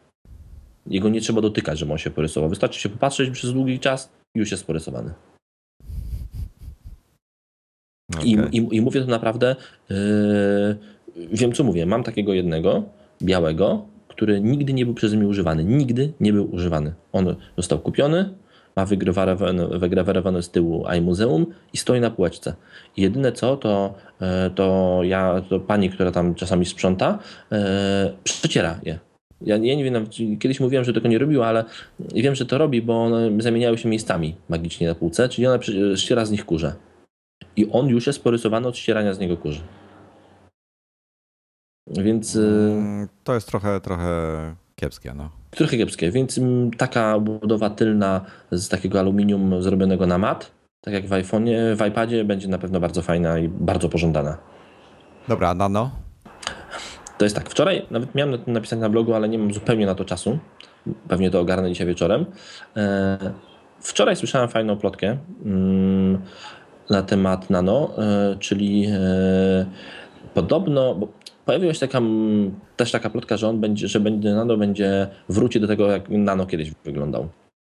[0.86, 2.50] Jego nie trzeba dotykać, żeby on się porysował.
[2.50, 5.14] Wystarczy się popatrzeć przez długi czas i już jest porysowany.
[8.18, 8.48] Okay.
[8.52, 9.56] I, i, I, mówię to naprawdę,
[9.90, 9.96] yy,
[11.32, 12.82] wiem co mówię, mam takiego jednego,
[13.22, 15.64] białego, który nigdy nie był przeze mnie używany.
[15.64, 16.92] Nigdy nie był używany.
[17.12, 18.30] On został kupiony,
[18.76, 18.86] ma
[19.78, 22.54] wygrawerowane z tyłu iMuzeum i stoi na półeczce.
[22.96, 27.18] I jedyne co, to, yy, to ja, to pani, która tam czasami sprząta,
[27.50, 27.58] yy,
[28.24, 28.98] przeciera je.
[29.40, 30.06] Ja, ja, nie wiem,
[30.38, 31.64] kiedyś mówiłem, że tego nie robiła, ale
[32.14, 35.58] wiem, że to robi, bo one zamieniały się miejscami magicznie na półce, czyli ona
[35.96, 36.72] ściera z nich kurze
[37.57, 39.61] i on już jest porysowany od ścierania z niego kurze.
[41.87, 42.37] Więc.
[42.37, 45.30] Y, mm, to jest trochę, trochę kiepskie, no.
[45.51, 48.20] Trochę kiepskie, więc mm, taka budowa tylna
[48.51, 52.80] z takiego aluminium zrobionego na mat, tak jak w iPhone'ie, w iPadzie będzie na pewno
[52.80, 54.37] bardzo fajna i bardzo pożądana.
[55.28, 55.91] Dobra, nano?
[57.18, 60.05] To jest tak, wczoraj nawet miałem napisać na blogu, ale nie mam zupełnie na to
[60.05, 60.39] czasu.
[61.09, 62.26] Pewnie to ogarnę dzisiaj wieczorem.
[62.76, 63.18] E,
[63.80, 66.22] wczoraj słyszałem fajną plotkę mm,
[66.91, 69.66] na temat nano, e, czyli e,
[70.34, 71.09] podobno, bo
[71.45, 72.01] pojawiła się taka,
[72.76, 76.47] też taka plotka, że on będzie, że będzie, nano będzie wróci do tego, jak nano
[76.47, 77.28] kiedyś wyglądał.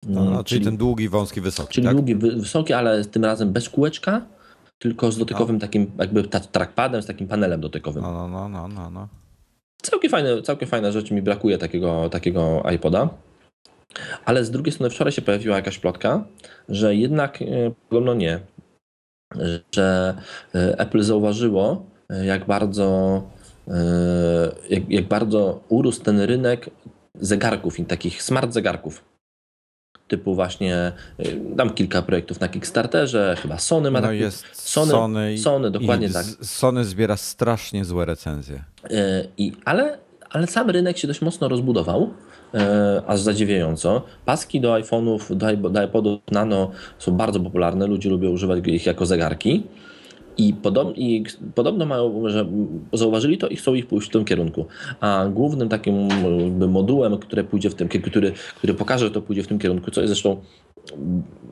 [0.09, 1.75] No, czyli, czyli, ten długi, wąski, wysoki.
[1.75, 1.97] Czyli tak?
[1.97, 4.23] długi, wysoki, ale tym razem bez kółeczka,
[4.79, 5.61] tylko z dotykowym no.
[5.61, 8.03] takim jakby trackpadem, z takim panelem dotykowym.
[8.03, 8.91] No, no, no, no, no.
[8.91, 9.09] no.
[9.83, 13.09] Całkiem fajne, całkiem fajne rzeczy, mi brakuje takiego, takiego iPoda.
[14.25, 16.25] Ale z drugiej strony wczoraj się pojawiła jakaś plotka,
[16.69, 17.47] że jednak e,
[17.89, 18.41] podobno nie
[19.73, 20.15] że
[20.55, 23.23] e, Apple zauważyło, e, jak bardzo,
[23.69, 23.75] e,
[24.71, 26.71] jak, jak bardzo urósł ten rynek
[27.21, 29.05] zegarków i takich smart zegarków.
[30.09, 30.93] Typu właśnie,
[31.57, 36.11] dam kilka projektów na Kickstarterze, chyba Sony ma no taki, jest Sony, Sony, Sony dokładnie
[36.11, 36.27] tak.
[36.43, 38.65] Sony zbiera strasznie złe recenzje.
[39.37, 39.99] I, ale,
[40.31, 42.15] ale sam rynek się dość mocno rozbudował
[42.55, 44.03] E, aż zadziwiająco.
[44.25, 45.37] Paski do iPhone'ów,
[45.71, 49.63] do, iPodów Nano są bardzo popularne, ludzie lubią używać ich jako zegarki.
[50.37, 51.25] I, podob, I,
[51.55, 52.47] podobno mają, że
[52.93, 54.67] zauważyli to i chcą ich pójść w tym kierunku.
[55.01, 56.09] A głównym takim
[56.69, 60.01] modułem, który pójdzie w tym, który, który pokaże, że to pójdzie w tym kierunku, co
[60.01, 60.37] jest zresztą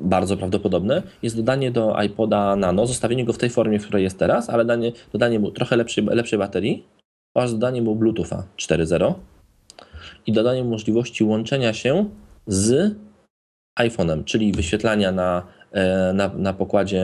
[0.00, 4.18] bardzo prawdopodobne, jest dodanie do iPoda Nano, zostawienie go w tej formie, w której jest
[4.18, 6.84] teraz, ale danie, dodanie mu trochę lepszej, lepszej baterii
[7.34, 9.14] oraz dodanie mu Bluetootha 4.0
[10.26, 12.08] i dodanie możliwości łączenia się
[12.46, 12.94] z
[13.80, 17.02] iPhone'em, czyli wyświetlania na, e, na, na, pokładzie,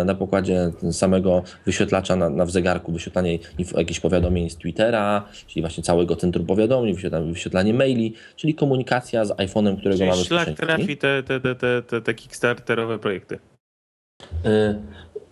[0.00, 3.38] e, na pokładzie samego wyświetlacza na, na w zegarku, wyświetlanie
[3.76, 9.30] jakichś powiadomień z Twittera, czyli właśnie całego centrum powiadomień, wyświetlanie, wyświetlanie maili, czyli komunikacja z
[9.30, 13.38] iPhone'em, którego czyli mamy szlak trafi te, te, te, te, te, te kickstarterowe projekty.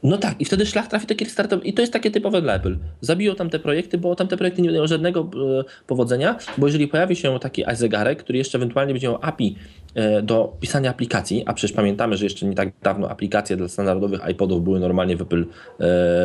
[0.05, 2.55] E, no tak, i wtedy szlak trafi do Kickstarter i to jest takie typowe dla
[2.55, 2.77] Apple.
[3.01, 6.89] Zabiją tam te projekty, bo tam te projekty nie mają żadnego e, powodzenia, bo jeżeli
[6.89, 9.57] pojawi się taki zegarek, który jeszcze ewentualnie będzie miał API
[9.95, 14.21] e, do pisania aplikacji, a przecież pamiętamy, że jeszcze nie tak dawno aplikacje dla standardowych
[14.31, 15.47] iPodów były normalnie w Apple, e,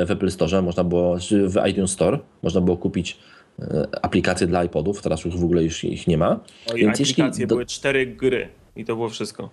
[0.06, 3.18] w Apple Store, można było, w iTunes Store, można było kupić
[4.02, 6.40] aplikacje dla iPodów, teraz już w ogóle już ich nie ma.
[6.74, 7.48] Oj, Więc aplikacje jeśli...
[7.48, 9.50] były cztery gry i to było wszystko.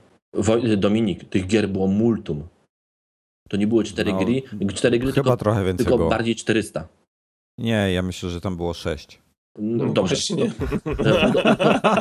[0.76, 2.42] Dominik, tych gier było multum.
[3.48, 4.42] To nie były cztery no, gry,
[4.74, 6.10] cztery gry chyba tylko, trochę więcej tylko było.
[6.10, 6.88] bardziej 400.
[7.58, 9.22] Nie, ja myślę, że tam było 6.
[9.58, 10.34] No, dobrze.
[10.34, 10.50] Nie.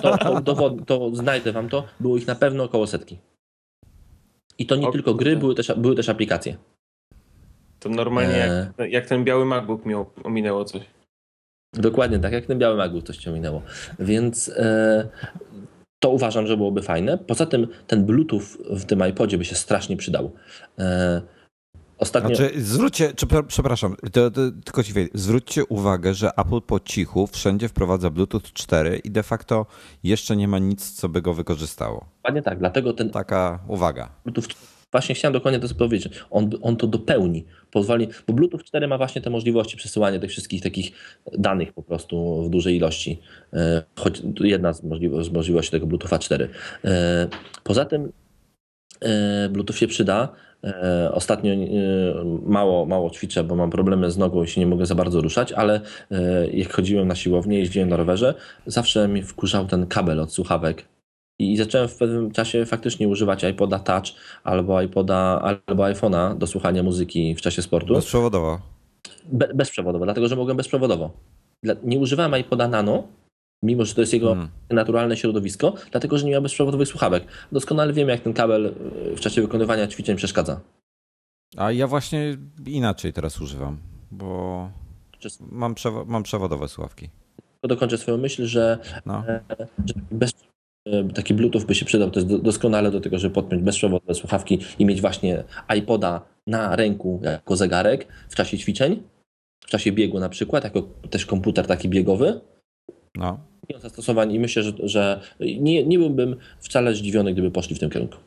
[0.02, 1.86] To, to, to, to, znajdę wam to.
[2.00, 3.18] Było ich na pewno około setki.
[4.58, 6.58] I to nie tylko gry, były też, były też aplikacje.
[7.80, 8.90] To normalnie jak, e.
[8.90, 10.82] jak ten biały MacBook miał, ominęło coś.
[11.74, 13.62] Dokładnie tak, jak ten biały MacBook coś ci ominęło.
[14.00, 15.10] Więc e,
[16.00, 17.18] to uważam, że byłoby fajne.
[17.18, 20.32] Poza tym ten Bluetooth w tym iPodzie by się strasznie przydał.
[20.80, 21.22] E,
[22.04, 22.36] ostatnio...
[22.36, 27.28] Znaczy, zwróćcie, czy, przepraszam, to, to, tylko ci wiem, zwróćcie uwagę, że Apple po cichu
[27.28, 29.66] wszędzie wprowadza Bluetooth 4 i de facto
[30.04, 32.06] jeszcze nie ma nic, co by go wykorzystało.
[32.18, 33.10] Dokładnie tak, dlatego ten...
[33.10, 34.10] Taka uwaga.
[34.24, 34.48] Bluetooth
[34.94, 36.14] właśnie chciałem dokładnie to powiedzieć.
[36.32, 40.62] On, on to dopełni, pozwoli, bo Bluetooth 4 ma właśnie te możliwości przesyłania tych wszystkich
[40.62, 40.92] takich
[41.38, 43.20] danych po prostu w dużej ilości.
[43.54, 44.84] E, choć jedna z,
[45.34, 46.50] możliwości, tego Bluetootha 4.
[46.86, 47.28] E,
[47.64, 48.12] poza tym
[49.50, 50.30] Bluetooth się przyda.
[51.12, 51.52] Ostatnio
[52.46, 55.52] mało, mało ćwiczę, bo mam problemy z nogą i się nie mogę za bardzo ruszać,
[55.52, 55.82] ale
[56.54, 58.34] jak chodziłem na siłownię, jeździłem na rowerze,
[58.66, 60.86] zawsze mi wkurzał ten kabel od słuchawek
[61.40, 64.06] i zacząłem w pewnym czasie faktycznie używać iPoda Touch
[64.44, 67.94] albo iPoda, albo iPhone'a do słuchania muzyki w czasie sportu.
[67.94, 68.60] Bezprzewodowo.
[69.32, 71.12] Be, bezprzewodowo, dlatego że mogłem bezprzewodowo.
[71.84, 73.04] Nie używałem iPoda Nano,
[73.64, 74.50] mimo że to jest jego hmm.
[74.70, 77.24] naturalne środowisko, dlatego że nie miał bezprzewodowych słuchawek.
[77.52, 80.62] Doskonale wiem, jak ten kabel e, w czasie wykonywania ćwiczeń przeszkadza.
[81.58, 83.78] A ja właśnie inaczej teraz używam,
[84.12, 84.70] bo
[85.40, 87.10] mam, przewo mam przewodowe słuchawki.
[87.62, 89.24] To dokończę swoją myśl, że, no.
[89.28, 89.42] E,
[89.86, 90.32] że bez,
[90.86, 94.60] E, taki Bluetooth by się przydał, to jest doskonale do tego, żeby podpiąć bezprzewodne słuchawki
[94.80, 95.44] i mieć właśnie
[95.78, 99.04] iPoda na ręku jako zegarek w czasie ćwiczeń,
[99.60, 102.42] w czasie biegu na przykład, jako też komputer taki biegowy.
[103.16, 103.40] No.
[103.70, 107.90] I zastosowań i myślę, że, że nie, nie byłbym wcale zdziwiony, gdyby poszli w tym
[107.90, 108.18] kierunku.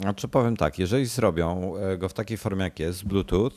[0.00, 3.50] Znaczy powiem tak, jeżeli zrobią e, go w takiej formie jak jest, Bluetooth,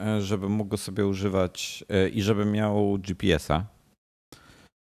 [0.00, 3.74] e, żeby mógł go sobie używać i żeby miał GPS-a,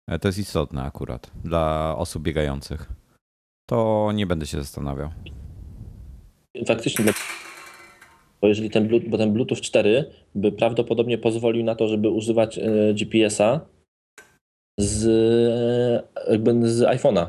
[0.09, 2.93] E, to jest istotne akurat dla osób biegających.
[3.71, 5.11] To nie będę się zastanawiał.
[6.67, 7.05] Faktycznie,
[8.41, 12.95] bo jeżeli ten, bo ten Bluetooth 4 by prawdopodobnie pozwolił na to, żeby używać e,
[12.95, 13.61] GPS-a
[14.83, 15.07] z,
[16.27, 17.27] e, jakby z iPhone'a.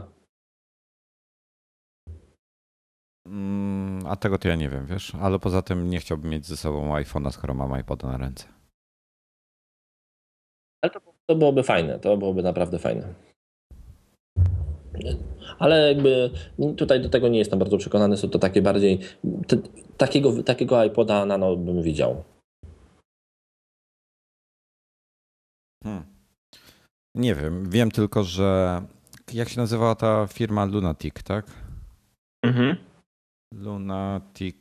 [3.28, 6.58] Mm, a tego to ja nie wiem, wiesz, ale poza tym nie chciałbym mieć ze
[6.58, 8.48] sobą iPhone'a, skoro mam iPoda na ręce.
[10.82, 13.14] Ale to to byłoby fajne, to byłoby naprawdę fajne.
[15.60, 16.30] Ale jakby
[16.78, 19.00] tutaj do tego nie jestem bardzo przekonany, są to takie bardziej,
[19.48, 19.58] te,
[19.98, 22.24] takiego, takiego iPoda nano bym widział.
[25.84, 26.13] Hmm.
[27.16, 28.82] Nie wiem, wiem tylko, że
[29.34, 31.46] jak się nazywała ta firma Lunatic, tak?
[32.46, 32.76] Mhm.
[33.54, 34.56] Lunatic,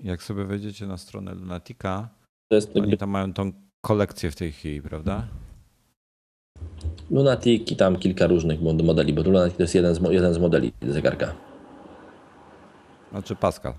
[0.00, 2.08] jak sobie wejdziecie na stronę Lunatica,
[2.48, 5.26] to jest oni tam mają tą kolekcję w tej chwili, prawda?
[7.10, 10.72] Lunatic i tam kilka różnych modeli, bo Lunatic to jest jeden z, jeden z modeli
[10.82, 11.34] zegarka.
[13.10, 13.74] Znaczy Pascal.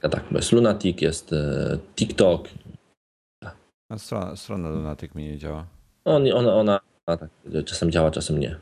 [0.00, 0.32] Tak.
[0.32, 2.48] Jest Lunatic, jest e, TikTok.
[3.88, 5.66] A strona, strona Lunatic mi nie działa.
[6.04, 7.20] On, ona, ona tak,
[7.64, 8.56] czasem działa, czasem nie.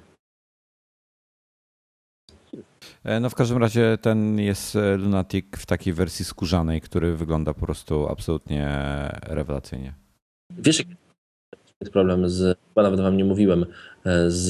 [3.04, 7.54] E, no w każdym razie ten jest e, Lunatic w takiej wersji skórzanej, który wygląda
[7.54, 8.68] po prostu absolutnie
[9.22, 9.94] rewelacyjnie.
[10.58, 10.84] Wiesz,
[11.80, 13.66] jest problem z, chyba nawet wam nie mówiłem,
[14.04, 14.46] e, z,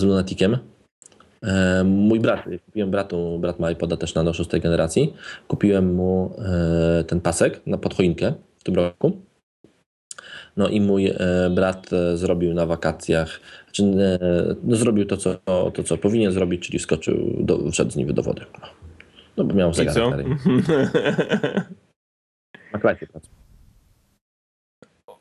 [0.00, 0.58] z Lunaticiem.
[1.84, 5.14] Mój brat, kupiłem bratu, brat ma iPoda też na szóstej generacji,
[5.48, 6.36] kupiłem mu
[7.06, 9.22] ten pasek na podchoinkę w tym roku.
[10.60, 11.12] No i mój
[11.50, 13.82] brat zrobił na wakacjach, znaczy,
[14.62, 15.34] no zrobił to co,
[15.74, 18.44] to, co powinien zrobić, czyli wskoczył, do, wszedł z nim do wody.
[19.36, 20.26] No bo miał zegarek.
[22.72, 23.06] Na klasie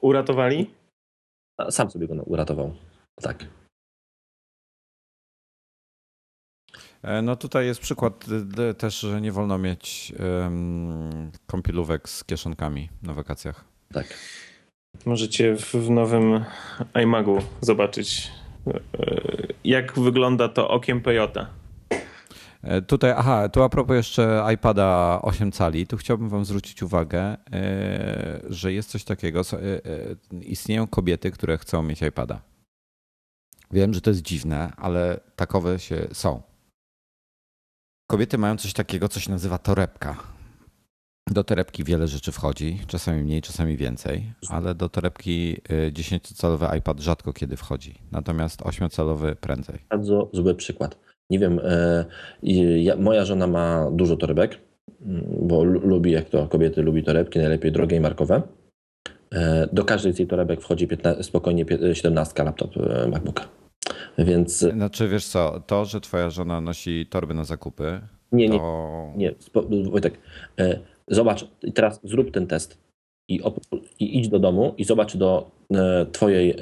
[0.01, 0.69] Uratowali?
[1.69, 2.75] sam sobie go uratował.
[3.21, 3.45] Tak.
[7.03, 8.25] E, no tutaj jest przykład
[8.77, 13.65] też, że nie wolno mieć um, kąpielówek z kieszonkami na wakacjach.
[13.93, 14.07] Tak.
[15.05, 16.45] Możecie w nowym
[17.03, 18.31] iMagu zobaczyć,
[18.67, 18.79] e,
[19.63, 21.47] jak wygląda to okiem Peyota.
[22.63, 27.37] E, tutaj, aha, tu a propos jeszcze iPada 8 cali, tu chciałbym Wam zwrócić uwagę,
[27.51, 29.41] e, że jest coś takiego,
[30.41, 32.41] istnieją kobiety, które chcą mieć iPada.
[33.71, 36.41] Wiem, że to jest dziwne, ale takowe się są.
[38.07, 40.38] Kobiety mają coś takiego, co się nazywa torebka.
[41.31, 45.57] Do torebki wiele rzeczy wchodzi, czasami mniej, czasami więcej, ale do torebki
[45.91, 49.79] 10-calowy iPad rzadko kiedy wchodzi, natomiast 8-calowy prędzej.
[49.89, 50.97] Bardzo zły przykład
[51.29, 52.05] nie wiem, e,
[52.81, 54.59] ja, moja żona ma dużo torebek,
[55.01, 58.41] mm, bo lubi, jak to kobiety lubi torebki, najlepiej drogie i markowe.
[59.31, 63.47] E, do każdej z tej torebek wchodzi 15, spokojnie 17 laptop e, MacBooka.
[64.17, 64.59] Więc...
[64.59, 68.01] Znaczy wiesz co, to, że twoja żona nosi torby na zakupy,
[68.31, 69.13] nie, to...
[69.15, 69.89] nie, nie.
[69.89, 70.19] Wojtek,
[71.09, 72.77] zobacz, teraz zrób ten test
[73.29, 73.41] i,
[73.99, 76.55] i idź do domu i zobacz, do e, twojej e,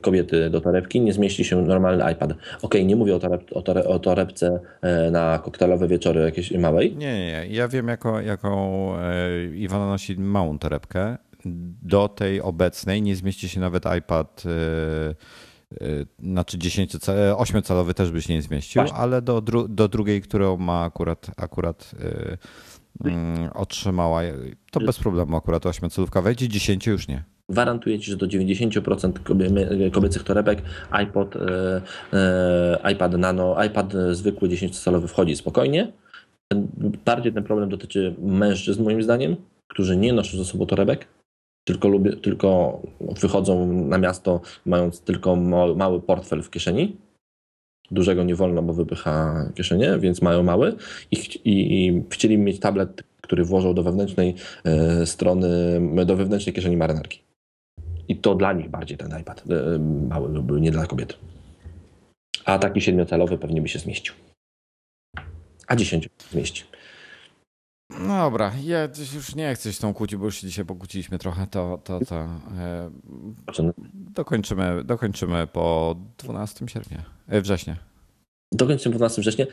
[0.00, 2.34] kobiety do torebki nie zmieści się normalny iPad.
[2.62, 6.96] Ok, nie mówię o, toreb, o, tore, o torebce e, na koktajlowe wieczory jakiejś małej.
[6.96, 7.46] Nie, nie, nie.
[7.56, 8.92] Ja wiem, jaką, jaką
[9.54, 11.16] Iwona nosi małą torebkę.
[11.82, 14.44] Do tej obecnej nie zmieści się nawet iPad
[16.22, 16.96] znaczy 10,
[17.36, 18.98] 8-calowy też by się nie zmieścił, Właśnie.
[18.98, 21.94] ale do, dru do drugiej, którą ma akurat, akurat
[23.54, 24.22] otrzymała,
[24.70, 27.24] to bez problemu akurat 8-calówka wejdzie, 10 już nie.
[27.50, 35.36] Gwarantuję Ci, że do 90% kobiecych torebek iPod, yy, iPad Nano, iPad zwykły 10-calowy wchodzi
[35.36, 35.92] spokojnie.
[37.04, 39.36] Bardziej ten problem dotyczy mężczyzn moim zdaniem,
[39.68, 41.06] którzy nie noszą ze sobą torebek,
[41.64, 45.36] tylko, lubię, tylko wychodzą na miasto mając tylko
[45.76, 46.96] mały portfel w kieszeni.
[47.90, 50.76] Dużego nie wolno, bo wypycha kieszenie, więc mają mały
[51.10, 54.34] i, i, i chcieli mieć tablet, który włożą do wewnętrznej
[54.64, 55.48] e, strony,
[56.06, 57.22] do wewnętrznej kieszeni marynarki.
[58.08, 59.78] I to dla nich bardziej ten iPad e,
[60.08, 61.18] mały był, nie dla kobiet.
[62.44, 64.14] A taki siedmiocalowy pewnie by się zmieścił.
[65.66, 66.64] A dziesięciu zmieści.
[67.98, 71.46] No dobra, ja już nie chcę się tą kłócić, bo już się dzisiaj pokłóciliśmy trochę,
[71.46, 72.16] to, to, to
[72.58, 72.90] e,
[73.94, 77.76] dokończymy, dokończymy po 12 sierpnia, e, września.
[78.52, 79.46] Dokończymy po 12 września.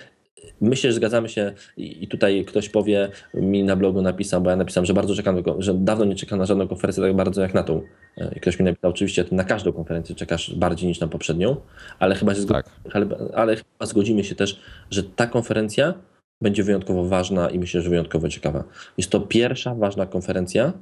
[0.62, 4.86] Myślę, że zgadzamy się i tutaj ktoś powie, mi na blogu napisał, bo ja napisałem,
[4.86, 7.82] że bardzo czekam, że dawno nie czekam na żadną konferencję tak bardzo jak na tą.
[8.18, 11.56] E, I ktoś mi napisał, oczywiście na każdą konferencję czekasz bardziej niż na poprzednią,
[12.00, 12.70] ale chyba, się tak.
[12.94, 14.62] ale, ale chyba zgodzimy się też,
[14.92, 15.94] że ta konferencja
[16.42, 18.64] będzie wyjątkowo ważna i myślę, że wyjątkowo ciekawa.
[18.98, 20.74] Jest to pierwsza ważna konferencja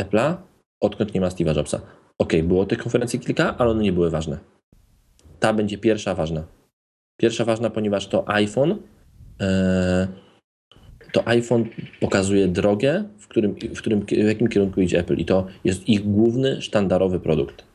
[0.00, 0.36] Apple'a,
[0.80, 1.80] odkąd nie ma Steve'a Jobsa.
[2.18, 4.38] Ok, było tych konferencji kilka, ale one nie były ważne.
[5.40, 6.46] Ta będzie pierwsza ważna.
[7.20, 8.78] Pierwsza ważna, ponieważ to iPhone
[9.40, 10.08] e,
[11.12, 11.64] to iPhone
[12.00, 16.10] pokazuje drogę, w, którym, w, którym, w jakim kierunku idzie Apple i to jest ich
[16.10, 17.69] główny, sztandarowy produkt.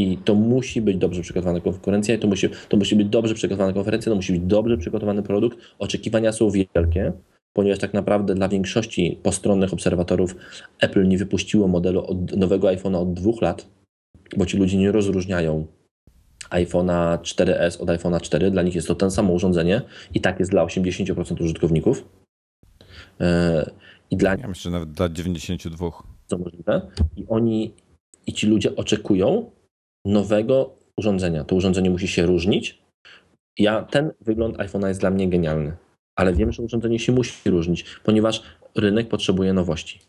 [0.00, 3.72] I to musi być dobrze przygotowana konferencja, i to musi, to musi być dobrze przygotowana
[3.72, 5.58] konferencja, to musi być dobrze przygotowany produkt.
[5.78, 7.12] Oczekiwania są wielkie,
[7.52, 10.36] ponieważ tak naprawdę dla większości postronnych obserwatorów
[10.80, 13.68] Apple nie wypuściło modelu od, nowego iPhone'a od dwóch lat,
[14.36, 15.66] bo ci ludzie nie rozróżniają
[16.50, 18.50] iPhone'a 4S od iPhone'a 4.
[18.50, 19.82] Dla nich jest to ten samo urządzenie
[20.14, 22.08] i tak jest dla 80% użytkowników.
[23.20, 23.70] E,
[24.10, 25.90] I dla ja myślę, że nawet dla 92.
[26.26, 26.90] Co możliwe.
[27.16, 27.74] I oni,
[28.26, 29.50] i ci ludzie oczekują,
[30.04, 31.44] nowego urządzenia.
[31.44, 32.82] To urządzenie musi się różnić.
[33.58, 35.76] Ja, ten wygląd iPhone'a jest dla mnie genialny,
[36.16, 38.42] ale wiem, że urządzenie się musi różnić, ponieważ
[38.76, 40.00] rynek potrzebuje nowości.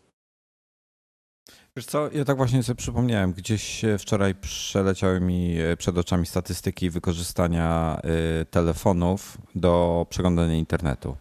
[1.76, 6.90] Wiesz co, ja tak właśnie sobie przypomniałem, gdzieś wczoraj przeleciały mi e, przed oczami statystyki
[6.90, 11.16] wykorzystania e, telefonów do przeglądania internetu.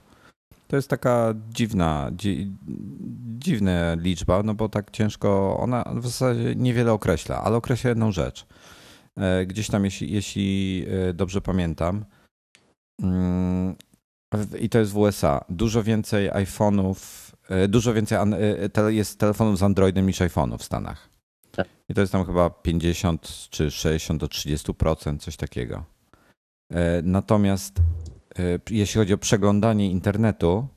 [0.71, 2.51] To jest taka dziwna, dzi,
[3.39, 8.45] dziwna liczba, no bo tak ciężko, ona w zasadzie niewiele określa, ale określa jedną rzecz.
[9.17, 12.05] E, gdzieś tam, jeśli, jeśli e, dobrze pamiętam,
[13.01, 13.75] mm,
[14.59, 16.95] i to jest w USA, dużo więcej iPhone'ów,
[17.49, 18.17] e, dużo więcej
[18.87, 21.09] jest telefonów z Androidem niż iPhone'ów w Stanach.
[21.51, 21.67] Tak.
[21.89, 25.83] I to jest tam chyba 50 czy 60 do 30%, coś takiego.
[27.03, 27.73] Natomiast
[28.69, 30.67] jeśli chodzi o przeglądanie internetu,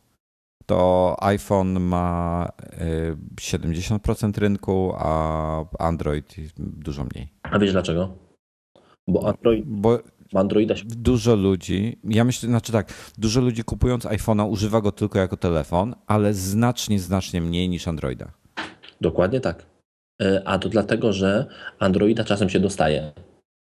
[0.67, 2.49] to iPhone ma
[3.41, 7.29] 70% rynku, a Android dużo mniej.
[7.43, 8.19] A wiesz dlaczego?
[9.09, 9.65] Bo Android.
[9.67, 9.99] Bo
[10.35, 10.85] Androida się...
[10.87, 15.95] Dużo ludzi, ja myślę, znaczy tak, dużo ludzi kupując iPhone'a używa go tylko jako telefon,
[16.07, 18.33] ale znacznie, znacznie mniej niż Androida.
[19.01, 19.67] Dokładnie tak.
[20.45, 21.47] A to dlatego, że
[21.79, 23.13] Androida czasem się dostaje.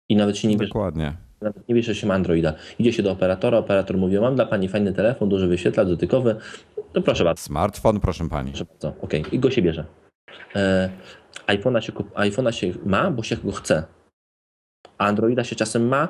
[0.09, 0.68] I nawet się nie wiesz.
[0.68, 1.16] Dokładnie.
[1.41, 2.55] Nawet nie wiesz, że się ma Androida.
[2.78, 6.37] Idzie się do operatora, operator mówi: Mam dla pani fajny telefon, duży wyświetlacz dotykowy.
[6.95, 7.43] No proszę bardzo.
[7.43, 8.51] Smartfon, proszę pani.
[8.51, 8.89] Proszę bardzo.
[8.89, 9.32] Okej, okay.
[9.32, 9.84] i go się bierze.
[10.57, 10.91] E,
[11.47, 13.84] iPhone'a się, iPhone'a się ma, bo się go chce.
[14.99, 16.09] Androida się czasem ma,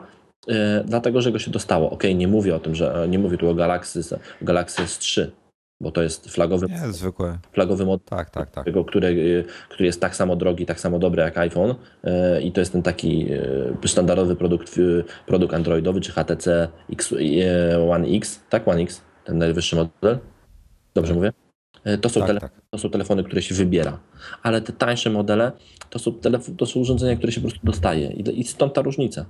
[0.49, 1.91] e, dlatego że go się dostało.
[1.91, 4.01] Ok, nie mówię o tym, że nie mówię tu o Galaxy,
[4.43, 5.31] Galaxy S3,
[5.81, 7.39] bo to jest flagowy, nie, zwykłe.
[7.53, 8.67] flagowy model, tak, tak, tak.
[8.87, 11.75] Który, który jest tak samo drogi, tak samo dobry jak iPhone
[12.05, 13.27] e, i to jest ten taki
[13.85, 14.81] e, standardowy produkt,
[15.27, 17.15] produkt androidowy, czy HTC X,
[17.91, 18.69] One X, tak?
[18.69, 20.19] One X, ten najwyższy model.
[20.95, 21.33] Dobrze mówię?
[22.01, 22.53] To są, tak, tak.
[22.71, 23.99] to są telefony, które się wybiera.
[24.43, 25.53] Ale te tańsze modele
[25.91, 26.13] to są,
[26.57, 28.13] to są urządzenia, które się po prostu dostaje.
[28.13, 29.27] I, I stąd ta różnica.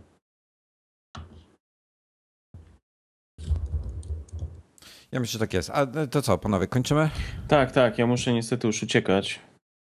[5.17, 5.71] Ja myślę, że tak jest.
[5.71, 7.11] A e, to co, panowie, kończymy?
[7.49, 7.99] Tak, tak.
[7.99, 9.41] Ja muszę niestety już uciekać.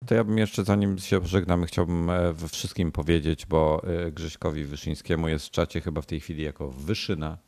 [0.06, 5.28] To ja bym jeszcze, zanim się pożegnamy, chciałbym e, we wszystkim powiedzieć, bo Grześkowi Wyszyńskiemu
[5.28, 7.38] jest w czacie chyba w tej chwili jako Wyszyna.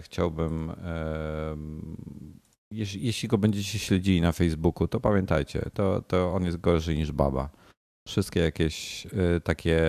[0.00, 0.72] Chciałbym
[2.70, 7.12] jeśli, jeśli go będziecie śledzili na Facebooku, to pamiętajcie, to, to on jest gorzej niż
[7.12, 7.50] baba.
[8.08, 9.06] Wszystkie jakieś
[9.44, 9.82] takie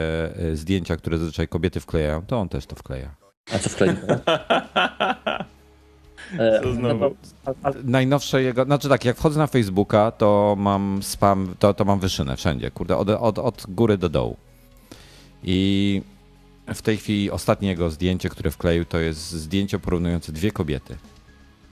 [0.54, 3.16] zdjęcia, które zazwyczaj kobiety wklejają, to on też to wkleja.
[3.54, 3.96] A co wkleja?
[6.40, 7.16] E, co znowu?
[7.84, 12.38] Najnowsze jego, znaczy tak, jak wchodzę na Facebooka, to mam spam, to, to mam wyszynę
[12.38, 14.38] wszędzie, kurde, od, od, od góry do dołu.
[15.44, 16.02] I
[16.74, 20.98] w tej chwili ostatnie jego zdjęcie, które wkleił, to jest zdjęcie porównujące dwie kobiety.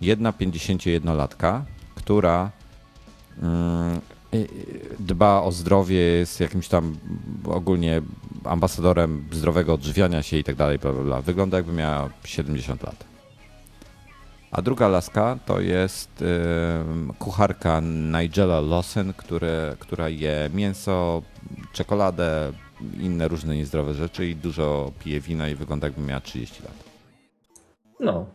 [0.02, 1.62] Jedna 51-latka,
[1.96, 2.52] która
[3.42, 4.02] mm,
[4.34, 4.48] y,
[5.00, 6.98] dba o zdrowie, jest jakimś tam
[7.46, 8.02] ogólnie
[8.44, 11.22] ambasadorem zdrowego odżywiania się i tak dalej, bla, bla, bla.
[11.22, 13.13] Wygląda jakby miała 70 lat.
[14.54, 16.26] A druga laska to jest y,
[17.20, 21.22] kucharka Nigella Lawson, które, która je mięso,
[21.74, 22.52] czekoladę,
[23.00, 26.84] inne różne niezdrowe rzeczy i dużo pije wina i wygląda jakby miała 30 lat.
[28.00, 28.26] No,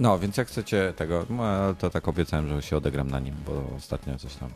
[0.00, 3.76] No, więc jak chcecie tego, no, to tak obiecałem, że się odegram na nim, bo
[3.76, 4.50] ostatnio coś tam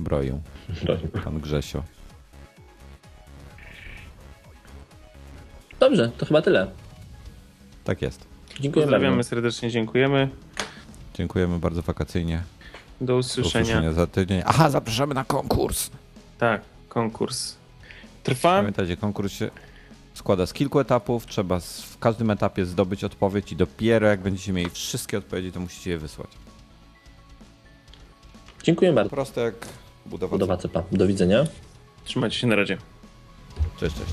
[0.00, 0.40] broił
[1.24, 1.82] pan Grzesio.
[5.80, 6.70] Dobrze, to chyba tyle.
[7.84, 8.26] Tak jest.
[8.60, 10.28] Dziękuję Pozdrawiamy serdecznie, dziękujemy.
[11.14, 12.42] Dziękujemy bardzo wakacyjnie.
[13.00, 13.62] Do Do usłyszenia.
[13.64, 14.42] usłyszenia za tydzień.
[14.46, 15.90] Aha, zapraszamy na konkurs.
[16.38, 17.54] Tak, konkurs.
[18.22, 18.56] Trwa.
[18.56, 19.50] Pamiętajcie, konkurs się
[20.14, 21.26] składa z kilku etapów.
[21.26, 25.90] Trzeba w każdym etapie zdobyć odpowiedź i dopiero jak będziecie mieli wszystkie odpowiedzi, to musicie
[25.90, 26.30] je wysłać.
[28.62, 29.10] Dziękuję bardzo.
[29.10, 29.54] Proste jak
[30.06, 30.30] budowa.
[30.32, 30.82] Budowa cepa.
[30.92, 31.44] Do widzenia.
[32.04, 32.78] Trzymajcie się na razie.
[33.80, 34.10] Cześć, cześć.